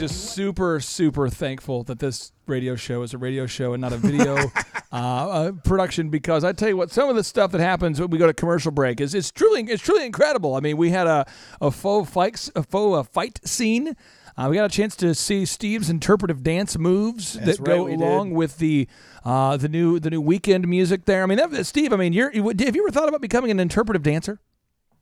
[0.00, 3.96] Just super, super thankful that this radio show is a radio show and not a
[3.98, 4.36] video
[4.92, 8.08] uh, uh, production because I tell you what, some of the stuff that happens when
[8.10, 10.54] we go to commercial break is it's truly it's truly incredible.
[10.54, 11.26] I mean, we had a
[11.60, 13.94] a faux fight a faux uh, fight scene.
[14.36, 17.84] Uh, we got a chance to see Steve's interpretive dance moves That's that go right,
[17.84, 18.00] we did.
[18.00, 18.88] along with the
[19.24, 21.22] uh, the new the new weekend music there.
[21.22, 21.92] I mean, that, Steve.
[21.92, 24.40] I mean, you're you- have you ever thought about becoming an interpretive dancer?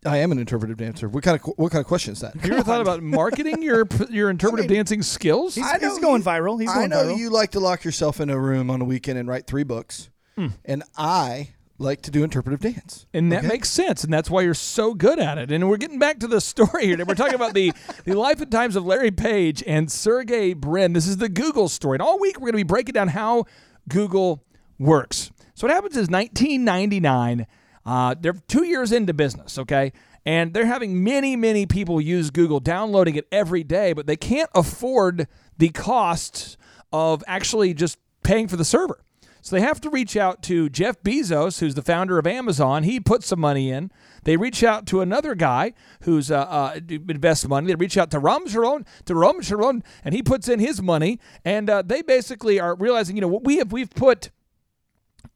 [0.07, 1.09] I am an interpretive dancer.
[1.09, 2.35] What kind of what kind of question is that?
[2.35, 5.55] Have you ever thought about marketing your your interpretive dancing skills?
[5.57, 6.61] He's, I know he's going you- viral.
[6.61, 7.19] He's I going know viral.
[7.19, 10.09] you like to lock yourself in a room on a weekend and write three books,
[10.37, 10.49] hmm.
[10.65, 13.07] and I like to do interpretive dance.
[13.15, 13.49] And that Okay?
[13.49, 15.53] makes sense, and that's why you're so good at it.
[15.53, 17.05] And we're getting back to the story here.
[17.05, 17.73] We're talking about the,
[18.05, 20.93] the life and times of Larry Page and Sergey Brin.
[20.93, 21.95] This is the Google story.
[21.97, 23.45] And all week we're going to be breaking down how
[23.89, 24.43] Google
[24.79, 25.31] works.
[25.55, 27.47] So what happens is 1999,
[27.87, 29.93] uh, they're two years into business, okay?
[30.27, 34.51] And they're having many, many people use Google, downloading it every day, but they can't
[34.55, 36.57] afford the costs
[36.93, 39.03] of actually just paying for the server.
[39.41, 42.83] So they have to reach out to Jeff Bezos, who's the founder of Amazon.
[42.83, 43.91] He puts some money in.
[44.25, 47.69] They reach out to another guy who's uh, uh, invests money.
[47.69, 51.19] They reach out to Ram Sharon, to Ram Sharon, and he puts in his money.
[51.45, 54.31] And uh, they basically are realizing, you know, we have we've put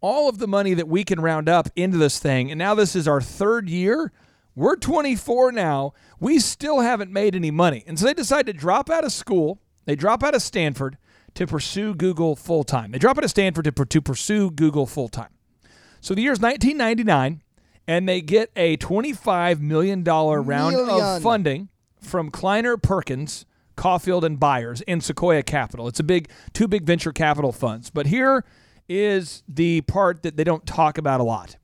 [0.01, 2.97] all of the money that we can round up into this thing, and now this
[2.97, 4.13] is our third year.
[4.55, 5.95] We're 24 now.
[6.21, 7.85] We still haven't made any money.
[7.87, 9.59] And so they decide to drop out of school.
[9.87, 10.99] They drop out of Stanford
[11.35, 12.93] to pursue Google full time.
[12.93, 15.31] They drop out of Stanford to, to pursue Google full time.
[16.01, 17.43] So the year is 1999,
[17.87, 20.89] and they get a $25 million round Million.
[21.17, 21.69] of funding
[22.01, 25.89] from Kleiner Perkins, Caufield, and Byers in Sequoia Capital.
[25.89, 27.89] It's a big, two big venture capital funds.
[27.89, 28.45] But here
[28.93, 31.57] is the part that they don't talk about a lot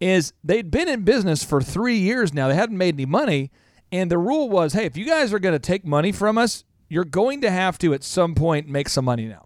[0.00, 2.48] is they'd been in business for three years now.
[2.48, 3.50] They hadn't made any money.
[3.92, 6.64] And the rule was, hey, if you guys are going to take money from us,
[6.88, 9.45] you're going to have to at some point make some money now.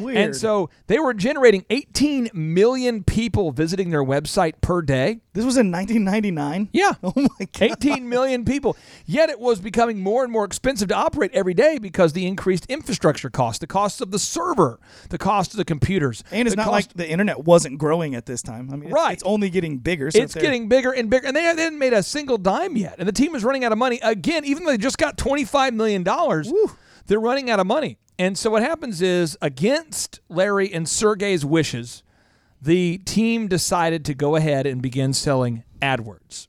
[0.00, 0.16] Weird.
[0.16, 5.20] And so they were generating 18 million people visiting their website per day.
[5.32, 6.68] this was in 1999.
[6.72, 6.92] Yeah.
[7.02, 7.62] Oh my god.
[7.84, 8.76] 18 million people.
[9.06, 12.66] Yet it was becoming more and more expensive to operate every day because the increased
[12.66, 16.22] infrastructure cost, the cost of the server, the cost of the computers.
[16.30, 18.70] And it's not cost- like the internet wasn't growing at this time.
[18.70, 19.12] I mean, it's, Right.
[19.14, 20.10] it's only getting bigger.
[20.10, 22.96] So it's getting bigger and bigger, and they, hadn't made a single dime yet.
[22.98, 25.44] And the team is running out of money again, even though they just got twenty
[25.44, 26.52] five million dollars.
[27.06, 32.02] They're running out of money, and so what happens is, against Larry and Sergey's wishes,
[32.62, 36.46] the team decided to go ahead and begin selling AdWords.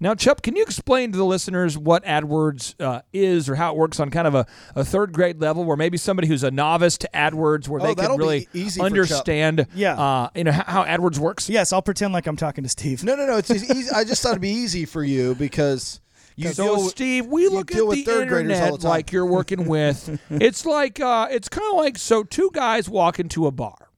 [0.00, 3.78] Now, Chup, can you explain to the listeners what AdWords uh, is or how it
[3.78, 6.98] works on kind of a, a third grade level, where maybe somebody who's a novice
[6.98, 9.94] to AdWords, where Oh, they can really easy understand, Yeah.
[9.98, 11.48] uh, you know how, how AdWords works?
[11.48, 13.02] Yes, I'll pretend like I'm talking to Steve.
[13.04, 13.38] No, no, no.
[13.38, 13.90] It's it's easy.
[13.94, 16.00] I just thought it'd be easy for you because
[16.36, 19.26] you So, with- Steve, we look at the third graders all internet the like you're
[19.26, 20.20] working with.
[20.30, 23.90] it's like uh, it's kind of like so two guys walk into a bar.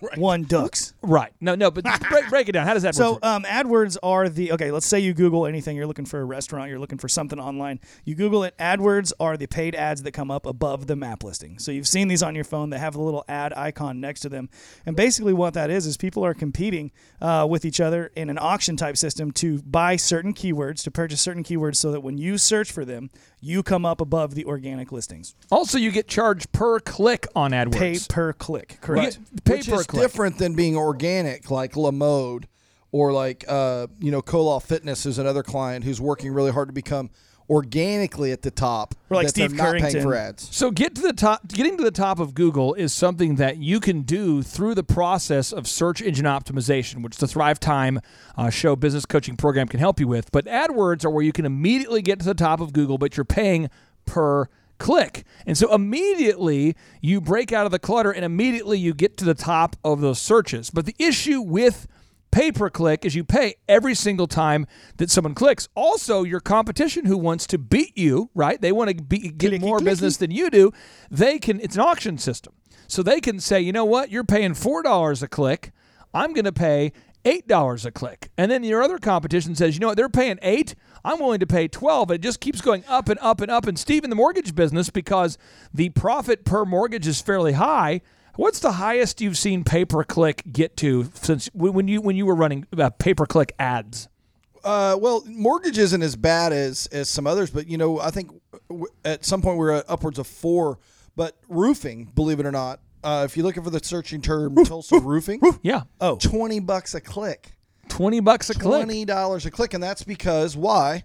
[0.16, 0.94] One ducks.
[1.02, 1.32] Right.
[1.40, 2.66] No, no, but break, break it down.
[2.66, 3.24] How does that So work?
[3.24, 4.70] So, um, AdWords are the okay.
[4.70, 5.76] Let's say you Google anything.
[5.76, 6.70] You're looking for a restaurant.
[6.70, 7.80] You're looking for something online.
[8.04, 8.56] You Google it.
[8.58, 11.58] AdWords are the paid ads that come up above the map listing.
[11.58, 12.70] So you've seen these on your phone.
[12.70, 14.48] They have a little ad icon next to them.
[14.86, 18.38] And basically, what that is is people are competing uh, with each other in an
[18.40, 22.38] auction type system to buy certain keywords, to purchase certain keywords, so that when you
[22.38, 25.34] search for them, you come up above the organic listings.
[25.50, 27.78] also, you get charged per click on AdWords.
[27.78, 28.78] Pay per click.
[28.80, 29.18] Correct.
[29.34, 30.02] get paid which per is click.
[30.02, 32.48] different than being organic, like Lamode
[32.90, 36.72] or like uh, you know Koloff Fitness is another client who's working really hard to
[36.72, 37.10] become
[37.48, 38.94] organically at the top.
[39.10, 40.54] Or like that they're Steve not paying for ads.
[40.54, 41.48] So get to the top.
[41.48, 45.52] Getting to the top of Google is something that you can do through the process
[45.52, 48.00] of search engine optimization, which the Thrive Time
[48.36, 50.30] uh, Show business coaching program can help you with.
[50.30, 53.24] But AdWords are where you can immediately get to the top of Google, but you're
[53.24, 53.70] paying
[54.04, 55.24] per click.
[55.46, 59.34] And so immediately you break out of the clutter and immediately you get to the
[59.34, 60.70] top of those searches.
[60.70, 61.86] But the issue with
[62.30, 65.68] pay per click is you pay every single time that someone clicks.
[65.74, 68.60] Also, your competition who wants to beat you, right?
[68.60, 70.72] They want to be, get more business than you do.
[71.10, 71.60] They can.
[71.60, 72.54] It's an auction system,
[72.86, 75.72] so they can say, you know what, you're paying four dollars a click.
[76.14, 76.92] I'm going to pay
[77.24, 80.38] eight dollars a click, and then your other competition says, you know what, they're paying
[80.42, 80.74] eight.
[81.04, 82.10] I'm willing to pay twelve.
[82.10, 83.66] It just keeps going up and up and up.
[83.66, 85.38] And Steve, in the mortgage business, because
[85.72, 88.00] the profit per mortgage is fairly high.
[88.38, 92.24] What's the highest you've seen pay per click get to since when you when you
[92.24, 94.08] were running uh, pay per click ads?
[94.62, 98.30] Uh, well, mortgage isn't as bad as as some others, but you know, I think
[98.68, 100.78] w- at some point we are at upwards of four.
[101.16, 105.00] But roofing, believe it or not, uh, if you're looking for the searching term Tulsa
[105.00, 107.56] roofing, Yeah, Oh, twenty bucks a click.
[107.88, 108.62] twenty bucks a click.
[108.84, 111.02] Twenty dollars a click, and that's because why?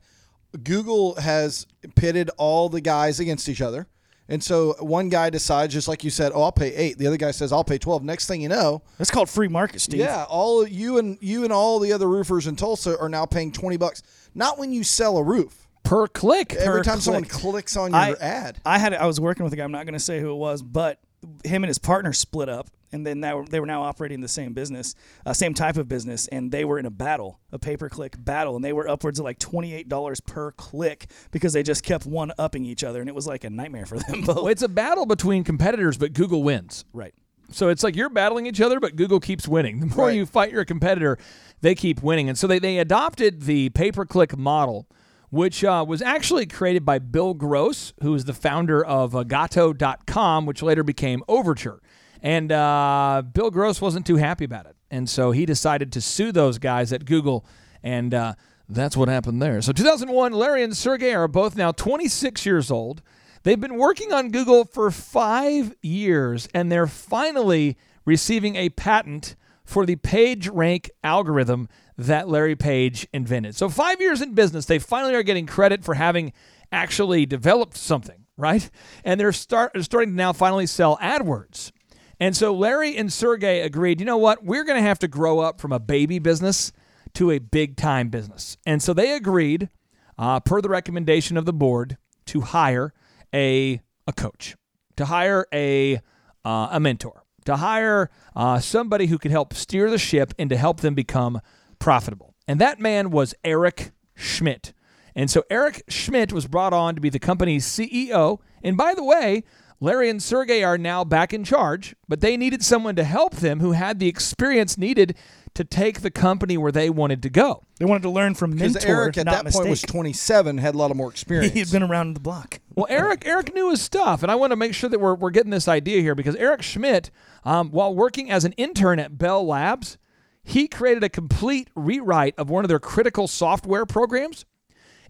[0.63, 1.65] Google has
[1.95, 3.87] pitted all the guys against each other,
[4.29, 6.97] and so one guy decides, just like you said, oh, I'll pay eight.
[6.97, 8.03] The other guy says, I'll pay twelve.
[8.03, 9.99] Next thing you know, that's called free market, Steve.
[9.99, 13.51] yeah, all you and you and all the other roofers in Tulsa are now paying
[13.51, 14.01] twenty bucks.
[14.33, 15.67] Not when you sell a roof.
[15.83, 16.53] per click.
[16.53, 18.59] Every Per time someone clicks on your I, ad.
[18.65, 19.63] I had I was working with a guy.
[19.63, 20.99] I'm not going to say who it was, but
[21.43, 24.53] him and his partner split up, and then now they were now operating the same
[24.53, 24.93] business,
[25.25, 28.15] uh, same type of business, and they were in a battle, a pay per click
[28.17, 31.83] battle, and they were upwards of like twenty eight dollars per click because they just
[31.83, 34.35] kept one upping each other, and it was like a nightmare for them both.
[34.37, 36.85] Well, it's a battle between competitors, but Google wins.
[36.93, 37.13] right.
[37.51, 39.79] So it's like you're battling each other, but Google keeps winning.
[39.81, 40.15] The more Right.
[40.15, 41.19] you fight your competitor,
[41.61, 42.27] they keep winning.
[42.27, 44.87] And so they, they adopted the pay per click model,
[45.33, 50.45] which uh, was actually created by Bill Gross, who is the founder of uh, GoTo.com,
[50.45, 51.81] which later became Overture.
[52.21, 54.75] And uh, Bill Gross wasn't too happy about it.
[54.91, 57.47] And so he decided to sue those guys at Google.
[57.81, 58.35] And uh,
[58.69, 59.59] that's what happened there.
[59.63, 63.01] So 2001, Larry and Sergey are both now 26 years old.
[63.41, 69.85] They've been working on Google for five years, and they're finally receiving a patent for
[69.85, 73.55] the page rank algorithm that Larry Page invented.
[73.55, 76.33] So, five years in business, they finally are getting credit for having
[76.71, 78.69] actually developed something, right?
[79.03, 81.71] And they're start, starting to now finally sell AdWords.
[82.19, 84.43] And so Larry and Sergey agreed, you know what?
[84.43, 86.71] We're going to have to grow up from a baby business
[87.15, 88.57] to a big time business.
[88.65, 89.69] And so they agreed,
[90.17, 91.97] uh, per the recommendation of the board,
[92.27, 92.93] to hire
[93.33, 94.55] a, a coach,
[94.97, 95.99] to hire a,
[96.45, 100.57] uh, a mentor, to hire uh, somebody who could help steer the ship and to
[100.57, 101.41] help them become
[101.79, 102.33] profitable.
[102.47, 104.73] And that man was Eric Schmidt.
[105.15, 108.39] And so Eric Schmidt was brought on to be the company's CEO.
[108.63, 109.43] And by the way,
[109.79, 113.59] Larry and Sergey are now back in charge, but they needed someone to help them
[113.59, 115.15] who had the experience needed
[115.55, 117.63] to take the company where they wanted to go.
[117.77, 119.61] They wanted to learn from Because Eric at not that mistake.
[119.61, 121.53] point was 27, had a lot of more experience.
[121.53, 122.59] he had been around the block.
[122.75, 125.29] Well, Eric Eric knew his stuff, and I want to make sure that we're, we're
[125.29, 127.11] getting this idea here because Eric Schmidt,
[127.43, 129.97] um, while working as an intern at Bell Labs,
[130.43, 134.45] he created a complete rewrite of one of their critical software programs.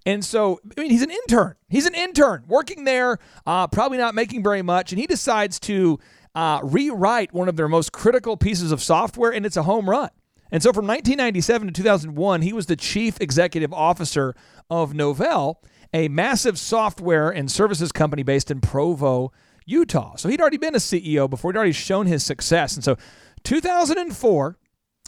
[0.05, 1.55] And so, I mean, he's an intern.
[1.69, 5.97] He's an intern working there, uh, probably not making very much, and he decides to
[6.35, 10.09] uh, rewrite one of their most critical pieces of software, and it's a home run.
[10.53, 14.35] And so, from 1997 to 2001, he was the chief executive officer
[14.69, 15.55] of Novell,
[15.91, 19.31] a massive software and services company based in Provo,
[19.65, 20.15] Utah.
[20.15, 21.51] So he'd already been a CEO before.
[21.51, 22.75] He'd already shown his success.
[22.75, 22.97] And so,
[23.45, 24.59] 2004,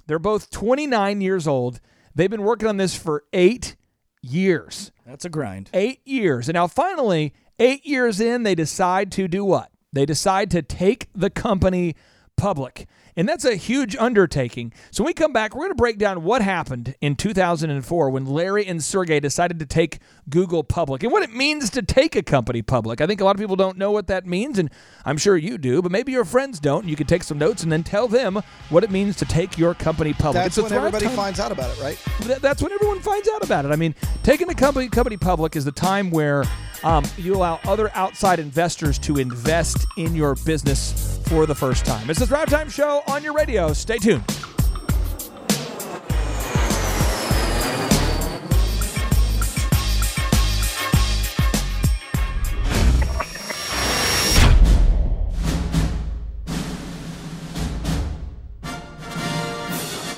[0.08, 1.80] they're both 29 years old.
[2.16, 3.76] They've been working on this for eight
[4.24, 4.92] years.
[5.06, 5.70] That's a grind.
[5.76, 6.50] Eight years.
[6.50, 9.70] And now, finally, eight years in, they decide to do what?
[9.94, 11.96] They decide to take the company
[12.38, 12.88] public.
[13.18, 14.74] And that's a huge undertaking.
[14.92, 18.26] So when we come back, we're going to break down what happened in 2004 when
[18.26, 22.22] Larry and Sergey decided to take Google public and what it means to take a
[22.22, 23.00] company public.
[23.00, 24.70] I think a lot of people don't know what that means, and
[25.06, 26.86] I'm sure you do, but maybe your friends don't.
[26.88, 29.74] You can take some notes and then tell them what it means to take your
[29.74, 30.44] company public.
[30.44, 31.98] That's when everybody Time- finds out about it, right?
[32.22, 33.72] Th- that's when everyone finds out about it.
[33.72, 36.44] I mean, taking a company company public is the time where
[36.84, 42.10] um, you allow other outside investors to invest in your business for the first time.
[42.10, 43.74] It's the Thrive Time Show on your radio.
[43.74, 44.24] Stay tuned.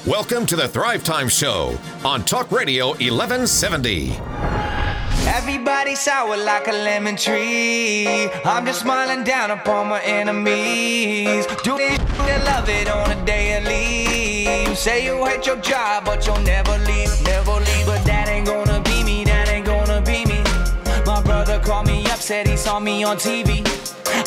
[0.06, 4.77] Welcome to the Thrive Time Show on Talk Radio 1170.
[5.26, 8.30] Everybody sour like a lemon tree.
[8.46, 11.46] I'm just smiling down upon my enemies.
[11.64, 14.74] Do this and love it on a daily.
[14.76, 17.86] Say you hate your job, but you'll never leave, never leave.
[17.86, 20.42] But that ain't gonna be me, that ain't gonna be me.
[21.06, 23.66] My brother called me up, said he saw me on TV.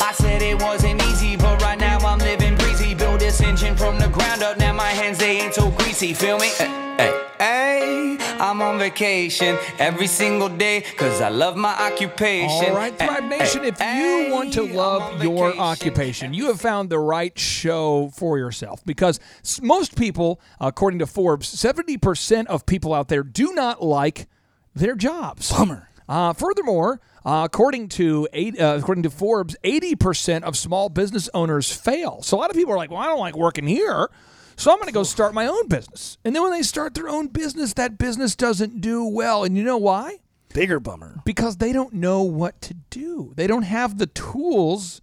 [0.01, 2.93] I said it wasn't easy, but right now I'm living breezy.
[2.95, 6.13] Build this engine from the ground up, now my hands they ain't so greasy.
[6.13, 6.47] Feel me?
[6.57, 8.17] Hey, hey, hey.
[8.39, 12.71] I'm on vacation every single day, cause I love my occupation.
[12.71, 16.99] All right, Thrive Nation, if you want to love your occupation, you have found the
[16.99, 19.19] right show for yourself because
[19.61, 24.27] most people, according to Forbes, 70% of people out there do not like
[24.75, 25.51] their jobs.
[25.51, 25.87] Bummer.
[26.09, 31.71] Uh, furthermore, uh, according to eight, uh, according to Forbes, 80% of small business owners
[31.71, 32.21] fail.
[32.21, 34.09] So a lot of people are like, "Well, I don't like working here."
[34.55, 36.17] So I'm going to go start my own business.
[36.23, 39.43] And then when they start their own business, that business doesn't do well.
[39.43, 40.17] And you know why?
[40.53, 41.21] Bigger bummer.
[41.25, 43.31] because they don't know what to do.
[43.35, 45.01] They don't have the tools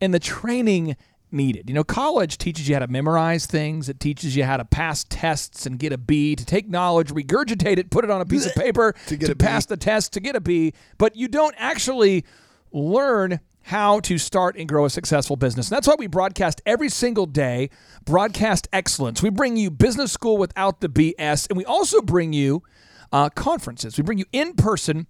[0.00, 0.96] and the training
[1.32, 1.68] needed.
[1.68, 5.04] You know, college teaches you how to memorize things, it teaches you how to pass
[5.08, 8.46] tests and get a B, to take knowledge, regurgitate it, put it on a piece
[8.46, 9.34] of paper To B.
[9.34, 12.24] pass the test to get a B, but you don't actually
[12.70, 15.68] learn how to start and grow a successful business.
[15.68, 17.70] And that's why we broadcast every single day,
[18.04, 19.22] broadcast excellence.
[19.22, 22.62] We bring you business school without the BS, and we also bring you
[23.10, 23.96] uh, conferences.
[23.96, 25.06] We bring you in person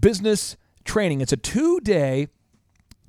[0.00, 1.22] business training.
[1.22, 2.28] It's a two day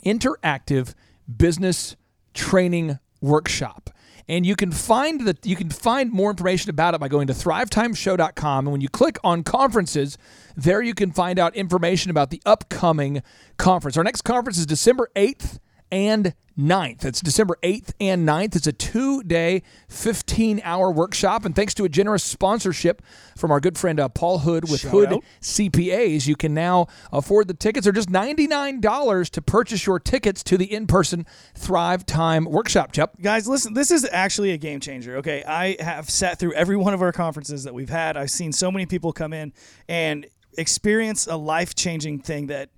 [0.06, 0.94] interactive
[1.36, 1.98] business
[2.34, 3.90] training workshop.
[4.28, 7.34] And you can find the you can find more information about it by going to
[7.34, 8.66] thrivetimeshow.com.
[8.66, 10.18] And when you click on conferences,
[10.56, 13.22] there you can find out information about the upcoming
[13.58, 13.98] conference.
[13.98, 15.60] Our next conference is December 8th
[15.92, 17.04] and 9th.
[17.04, 18.56] It's December 8th and 9th.
[18.56, 21.44] It's a two day, 15 hour workshop.
[21.46, 23.02] And thanks to a generous sponsorship
[23.36, 25.24] from our good friend uh, Paul Hood with Shout Hood out.
[25.42, 27.84] CPAs, you can now afford the tickets.
[27.84, 32.94] They're just $99 to purchase your tickets to the in person Thrive Time workshop.
[32.94, 33.20] Chup.
[33.22, 35.18] Guys, listen, this is actually a game changer.
[35.18, 35.44] Okay.
[35.44, 38.16] I have sat through every one of our conferences that we've had.
[38.16, 39.52] I've seen so many people come in
[39.90, 40.26] and
[40.58, 42.70] experience a life changing thing that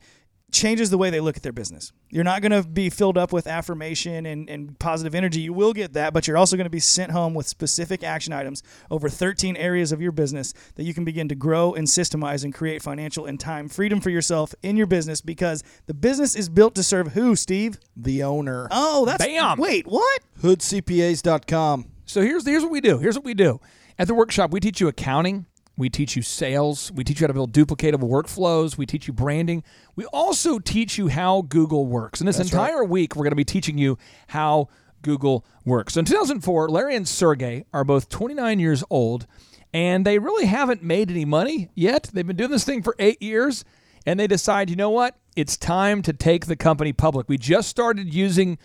[0.51, 1.91] changes the way they look at their business.
[2.09, 5.41] You're not going to be filled up with affirmation and, and positive energy.
[5.41, 8.31] You will get that, but you're also going to be sent home with specific action
[8.31, 12.43] items over 13 areas of your business that you can begin to grow and systemize
[12.45, 16.47] and create financial and time freedom for yourself in your business because the business is
[16.47, 17.77] built to serve who, Steve?
[17.95, 18.67] The owner.
[18.71, 19.57] Oh, that's Bam.
[19.57, 20.21] Wait, what?
[20.41, 21.91] HoodCPAs.com.
[22.05, 22.99] So here's here's what we do.
[22.99, 23.59] Here's what we do.
[23.99, 25.45] At the workshop, we teach you accounting,
[25.77, 29.13] we teach you sales, we teach you how to build duplicatable workflows, we teach you
[29.13, 29.63] branding.
[29.95, 32.19] We also teach you how Google works.
[32.19, 33.97] And this entire week, we're going to be teaching you
[34.27, 34.69] how
[35.03, 35.93] Google works.
[35.93, 39.27] So in 2004, Larry and Sergey are both 29 years old,
[39.71, 42.09] and they really haven't made any money yet.
[42.11, 43.63] They've been doing this thing for eight years,
[44.05, 45.15] and they decide, you know what?
[45.35, 47.29] It's time to take the company public.
[47.29, 48.57] We just started using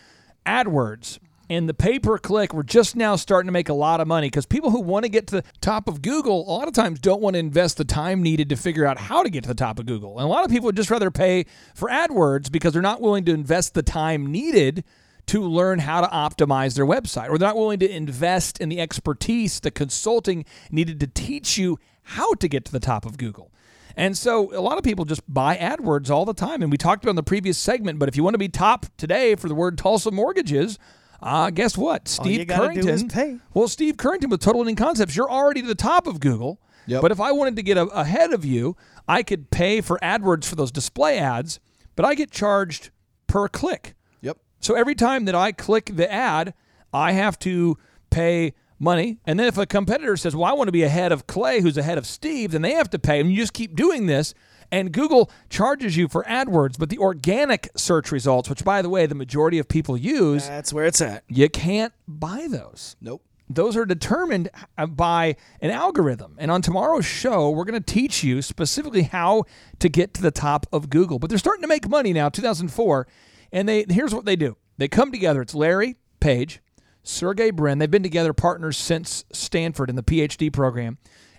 [0.47, 1.19] AdWords
[1.53, 4.28] and the pay per click, we're just now starting to make a lot of money
[4.28, 6.98] because people who want to get to the top of Google, a lot of times
[6.98, 9.55] don't want to invest the time needed to figure out how to get to the
[9.55, 10.18] top of Google.
[10.18, 11.44] And a lot of people would just rather pay
[11.74, 14.82] for AdWords because they're not willing to invest the time needed
[15.26, 18.80] to learn how to optimize their website, or they're not willing to invest in the
[18.80, 23.53] expertise, the consulting needed to teach you how to get to the top of Google.
[23.94, 26.62] And so a lot of people just buy AdWords all the time.
[26.62, 28.86] And we talked about in the previous segment, but if you want to be top
[28.96, 30.78] today for the word Tulsa mortgages,
[31.23, 32.09] uh, guess what?
[32.09, 32.89] Steve you gotta do Currington.
[32.89, 33.39] is pay.
[33.55, 36.61] Well, Steve Currington with Total Ending Concepts, you're already to the top of Google.
[36.87, 37.03] Yep.
[37.03, 40.45] But if I wanted to get a, ahead of you, I could pay for AdWords
[40.45, 41.61] for those display ads,
[41.95, 42.91] but I get charged
[43.27, 43.95] per click.
[44.20, 44.39] Yep.
[44.61, 46.55] So every time that I click the ad,
[46.93, 47.79] I have to
[48.11, 49.18] pay money.
[49.25, 51.79] And then if a competitor says, well, I want to be ahead of Clay, who's
[51.79, 53.20] ahead of Steve, then they have to pay.
[53.20, 54.35] And you just keep doing this.
[54.73, 59.05] And Google charges you for AdWords, but the organic search results, which by the way,
[59.05, 61.25] the majority of people use, That's where it's at.
[61.29, 62.97] you can't buy those.
[63.01, 63.23] Nope.
[63.51, 64.49] Those are determined
[64.79, 66.37] uh, by an algorithm.
[66.39, 69.45] And on tomorrow's show, we're going to teach you specifically how
[69.79, 71.18] to get to the top of Google.
[71.18, 73.07] But they're starting to make money now, 2004.
[73.53, 75.43] And they here's what they do they come together.
[75.43, 76.61] It's Larry Page,
[77.03, 77.79] Sergey Brin.
[77.79, 80.97] They've been together partners since Stanford in the PhD program,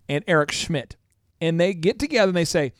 [0.08, 0.98] and Eric Schmidt.
[1.42, 2.74] And they get together and they say,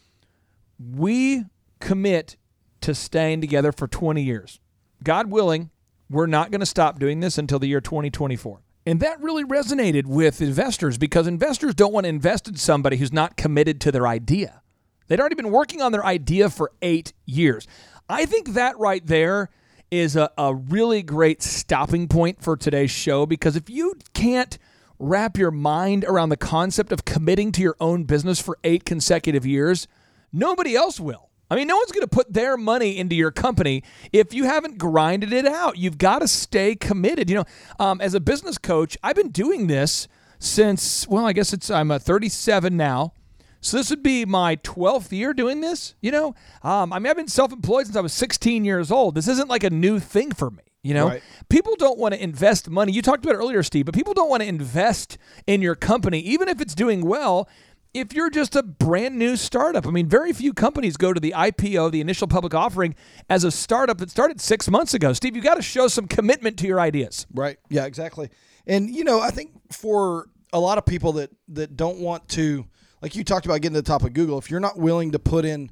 [0.80, 1.46] We
[1.80, 2.38] commit
[2.82, 4.60] to staying together for 20 years.
[5.04, 5.70] God willing,
[6.10, 8.62] we're not going to stop doing this until the year 2024.
[8.86, 13.14] And that really resonated with investors because investors don't want to invest in somebody who's
[13.14, 14.62] not committed to their idea.
[15.08, 17.68] They'd already been working on their idea for eight years.
[18.10, 19.50] I think that right there
[19.90, 24.58] is a, a really great stopping point for today's show because if you can't
[25.00, 29.46] wrap your mind around the concept of committing to your own business for eight consecutive
[29.46, 29.88] years,
[30.34, 31.30] nobody else will.
[31.52, 34.80] I mean, no one's going to put their money into your company if you haven't
[34.80, 35.78] grinded it out.
[35.78, 37.30] You've got to stay committed.
[37.30, 37.46] You know,
[37.80, 40.08] um, as a business coach, I've been doing this
[40.40, 43.14] since, well, I guess it's, I'm a 37 now.
[43.62, 45.96] So this would be my 12th year doing this.
[46.02, 49.16] You know, um, I mean, I've been self-employed since I was 16 years old.
[49.16, 50.64] This isn't like a new thing for me.
[50.82, 51.24] You know, Right.
[51.48, 52.92] people don't want to invest money.
[52.92, 55.18] You talked about it earlier, Steve, but people don't want to invest
[55.48, 57.48] in your company, even if it's doing well.
[57.94, 61.34] If you're just a brand new startup, I mean, very few companies go to the
[61.38, 62.96] IPO, the initial public offering,
[63.30, 65.14] as a startup that started six months ago.
[65.14, 67.28] Steve, you got to show some commitment to your ideas.
[67.32, 67.58] Right.
[67.70, 68.30] Yeah, exactly.
[68.66, 72.66] And you know, I think for a lot of people that that don't want to
[73.02, 75.20] like you talked about getting to the top of Google, if you're not willing to
[75.20, 75.70] put in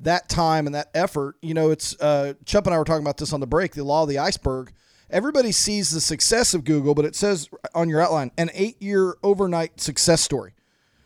[0.00, 3.16] that time and that effort, you know, it's uh Chup and I were talking about
[3.16, 4.72] this on the break, the law of the iceberg.
[5.10, 9.80] Everybody sees the success of Google, but it says on your outline an 8-year overnight
[9.80, 10.54] success story.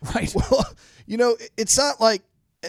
[0.15, 0.33] Right.
[0.33, 0.65] Well,
[1.05, 2.21] you know, it's not like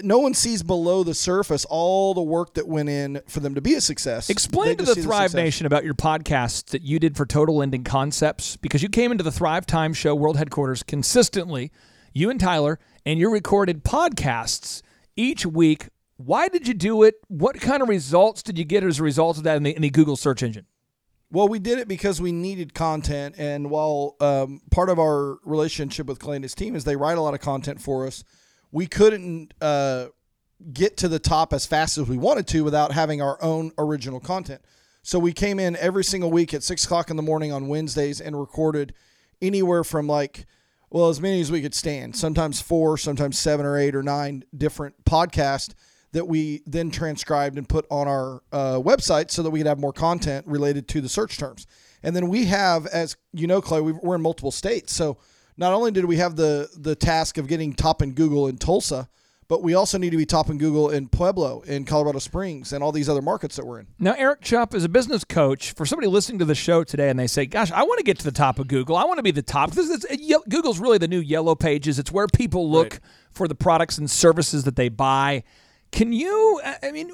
[0.03, 3.61] no one sees below the surface all the work that went in for them to
[3.61, 4.31] be a success.
[4.31, 5.35] Explain to the Thrive success.
[5.35, 9.24] Nation about your podcasts that you did for Total Ending Concepts because you came into
[9.24, 11.72] the Thrive Time Show World Headquarters consistently,
[12.12, 14.83] you and Tyler, and you recorded podcasts
[15.16, 15.89] each week.
[16.16, 17.14] Why did you do it?
[17.28, 19.83] What kind of results did you get as a result of that in the, in
[19.83, 20.66] the Google search engine?
[21.33, 26.07] Well, we did it because we needed content, and while um, part of our relationship
[26.07, 28.24] with Clay and his team is they write a lot of content for us,
[28.72, 30.07] we couldn't uh,
[30.72, 34.18] get to the top as fast as we wanted to without having our own original
[34.18, 34.61] content.
[35.03, 38.20] So we came in every single week at six o'clock in the morning on Wednesdays
[38.20, 38.93] and recorded
[39.41, 40.47] anywhere from like,
[40.91, 42.16] well, as many as we could stand.
[42.16, 45.74] Sometimes four, sometimes seven or eight or nine different podcasts
[46.13, 49.79] that we then transcribed and put on our uh, website so that we could have
[49.79, 51.67] more content related to the search terms.
[52.03, 54.93] And then we have, as you know, Clay, we- we're in multiple states.
[54.93, 55.19] So
[55.57, 59.09] not only did we have the the task of getting top in Google in Tulsa,
[59.47, 62.83] but we also need to be top in Google in Pueblo, in Colorado Springs, and
[62.85, 63.89] all these other markets that we're in.
[63.99, 65.73] Now, Eric Chupp is a business coach.
[65.73, 68.19] For somebody listening to the show today and they say, Gosh, I want to get
[68.21, 68.97] to the top of Google.
[68.97, 69.73] I want to be the top.
[69.73, 71.99] This is, Ye- Google's really the new yellow pages.
[71.99, 73.01] It's where people look
[73.33, 75.43] for the products and services that they buy.
[75.93, 76.61] Can you?
[76.82, 77.11] I mean,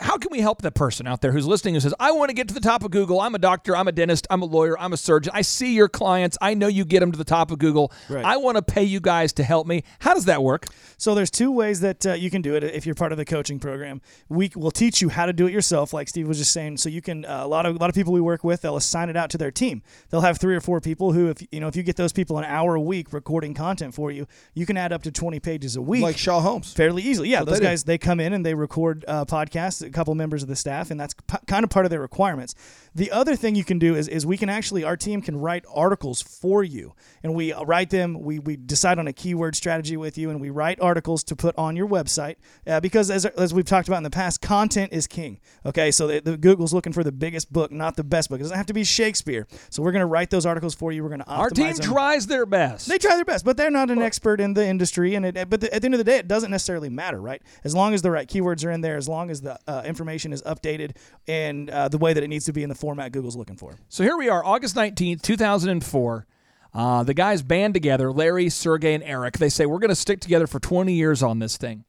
[0.00, 2.34] how can we help that person out there who's listening who says, "I want to
[2.34, 3.20] get to the top of Google.
[3.20, 3.76] I'm a doctor.
[3.76, 4.26] I'm a dentist.
[4.30, 4.78] I'm a lawyer.
[4.78, 5.32] I'm a surgeon.
[5.34, 6.36] I see your clients.
[6.40, 7.92] I know you get them to the top of Google.
[8.08, 8.24] Right.
[8.24, 10.66] I want to pay you guys to help me." How does that work?
[10.98, 13.24] So there's two ways that uh, you can do it if you're part of the
[13.24, 14.00] coaching program.
[14.28, 16.76] We will teach you how to do it yourself, like Steve was just saying.
[16.78, 18.76] So you can uh, a lot of a lot of people we work with, they'll
[18.76, 19.82] assign it out to their team.
[20.10, 22.38] They'll have three or four people who, if you know, if you get those people
[22.38, 25.76] an hour a week recording content for you, you can add up to 20 pages
[25.76, 26.02] a week.
[26.02, 26.72] Like Shaw Homes.
[26.72, 27.28] fairly easily.
[27.30, 27.70] Yeah, what those they do.
[27.70, 29.77] guys they come in and they record uh, podcasts.
[29.82, 32.54] A couple members of the staff, and that's p- kind of part of their requirements.
[32.94, 35.64] The other thing you can do is, is we can actually our team can write
[35.72, 38.20] articles for you, and we uh, write them.
[38.20, 41.56] We we decide on a keyword strategy with you, and we write articles to put
[41.56, 45.06] on your website uh, because as as we've talked about in the past, content is
[45.06, 45.40] king.
[45.66, 48.40] Okay, so the, the Google's looking for the biggest book, not the best book.
[48.40, 49.46] It doesn't have to be Shakespeare.
[49.70, 51.02] So we're going to write those articles for you.
[51.02, 51.80] We're going to Our team them.
[51.80, 52.88] tries their best.
[52.88, 55.14] They try their best, but they're not an expert in the industry.
[55.14, 57.42] And it, but the, at the end of the day, it doesn't necessarily matter, right?
[57.64, 60.32] As long as the right keywords are in there, as long as the uh, information
[60.32, 60.96] is updated
[61.26, 63.76] and uh, the way that it needs to be in the format Google's looking for.
[63.88, 66.26] So here we are, August 19th, 2004.
[66.74, 69.38] Uh, the guys band together, Larry, Sergey, and Eric.
[69.38, 71.84] They say, We're going to stick together for 20 years on this thing.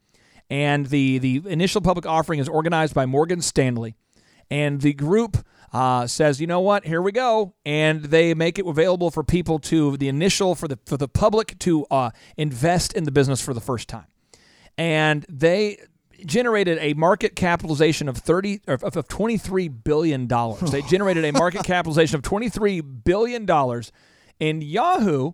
[0.49, 3.95] And the, the initial public offering is organized by Morgan Stanley.
[4.49, 5.37] And the group
[5.71, 7.53] uh, says, you know what, here we go.
[7.65, 11.59] And they make it available for people to, the initial, for the, for the public
[11.59, 14.07] to uh, invest in the business for the first time.
[14.77, 15.77] And they
[16.25, 20.71] generated a market capitalization of 30 of, of 23 billion dollars.
[20.71, 23.91] They generated a market capitalization of 23 billion dollars
[24.39, 25.33] and Yahoo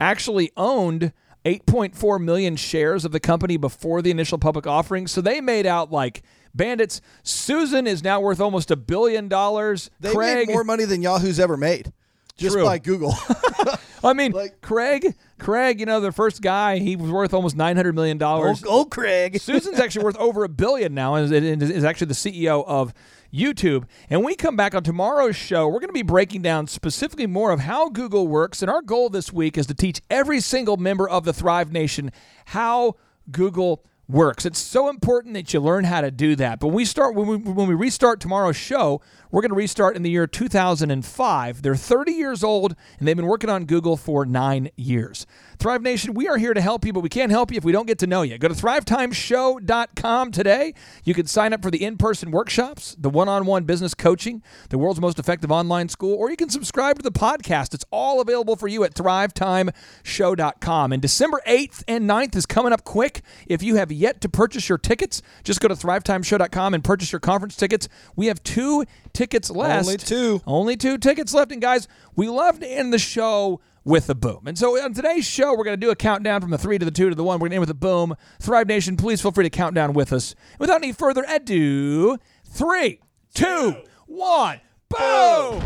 [0.00, 1.12] actually owned
[1.44, 5.06] 8.4 million shares of the company before the initial public offering.
[5.06, 6.22] So they made out like
[6.54, 7.00] bandits.
[7.22, 9.90] Susan is now worth almost a billion dollars.
[10.00, 11.92] They Craig made more money than Yahoo's ever made.
[12.36, 12.64] Just True.
[12.64, 13.14] by Google.
[14.04, 17.94] I mean, like- Craig, Craig, you know, the first guy, he was worth almost 900
[17.94, 18.62] million dollars.
[18.66, 19.38] Oh, old Craig.
[19.40, 22.92] Susan's actually worth over a billion now and is, is is actually the CEO of
[23.32, 23.84] YouTube.
[24.10, 27.26] And when we come back on tomorrow's show, we're going to be breaking down specifically
[27.26, 28.62] more of how Google works.
[28.62, 32.12] And our goal this week is to teach every single member of the Thrive Nation
[32.46, 32.96] how
[33.30, 34.46] Google works.
[34.46, 36.60] It's so important that you learn how to do that.
[36.60, 39.00] But when we start when we when we restart tomorrow's show,
[39.30, 41.62] we're going to restart in the year 2005.
[41.62, 45.26] They're 30 years old and they've been working on Google for 9 years.
[45.58, 47.72] Thrive Nation, we are here to help you, but we can't help you if we
[47.72, 48.36] don't get to know you.
[48.38, 50.74] Go to thrivetimeshow.com today.
[51.04, 55.18] You can sign up for the in-person workshops, the one-on-one business coaching, the world's most
[55.18, 57.72] effective online school, or you can subscribe to the podcast.
[57.72, 60.92] It's all available for you at thrivetimeshow.com.
[60.92, 63.22] And December 8th and 9th is coming up quick.
[63.46, 67.20] If you have yet to purchase your tickets, just go to thrivetimeshow.com and purchase your
[67.20, 67.88] conference tickets.
[68.14, 69.86] We have two tickets left.
[69.86, 70.42] Only two.
[70.46, 71.50] Only two tickets left.
[71.50, 74.42] And guys, we love to end the show with a boom.
[74.46, 76.84] And so on today's show, we're going to do a countdown from the three to
[76.84, 77.38] the two to the one.
[77.38, 78.16] We're going to end with a boom.
[78.40, 80.34] Thrive Nation, please feel free to count down with us.
[80.58, 83.00] Without any further ado, three,
[83.32, 83.76] two,
[84.06, 85.62] one, boom!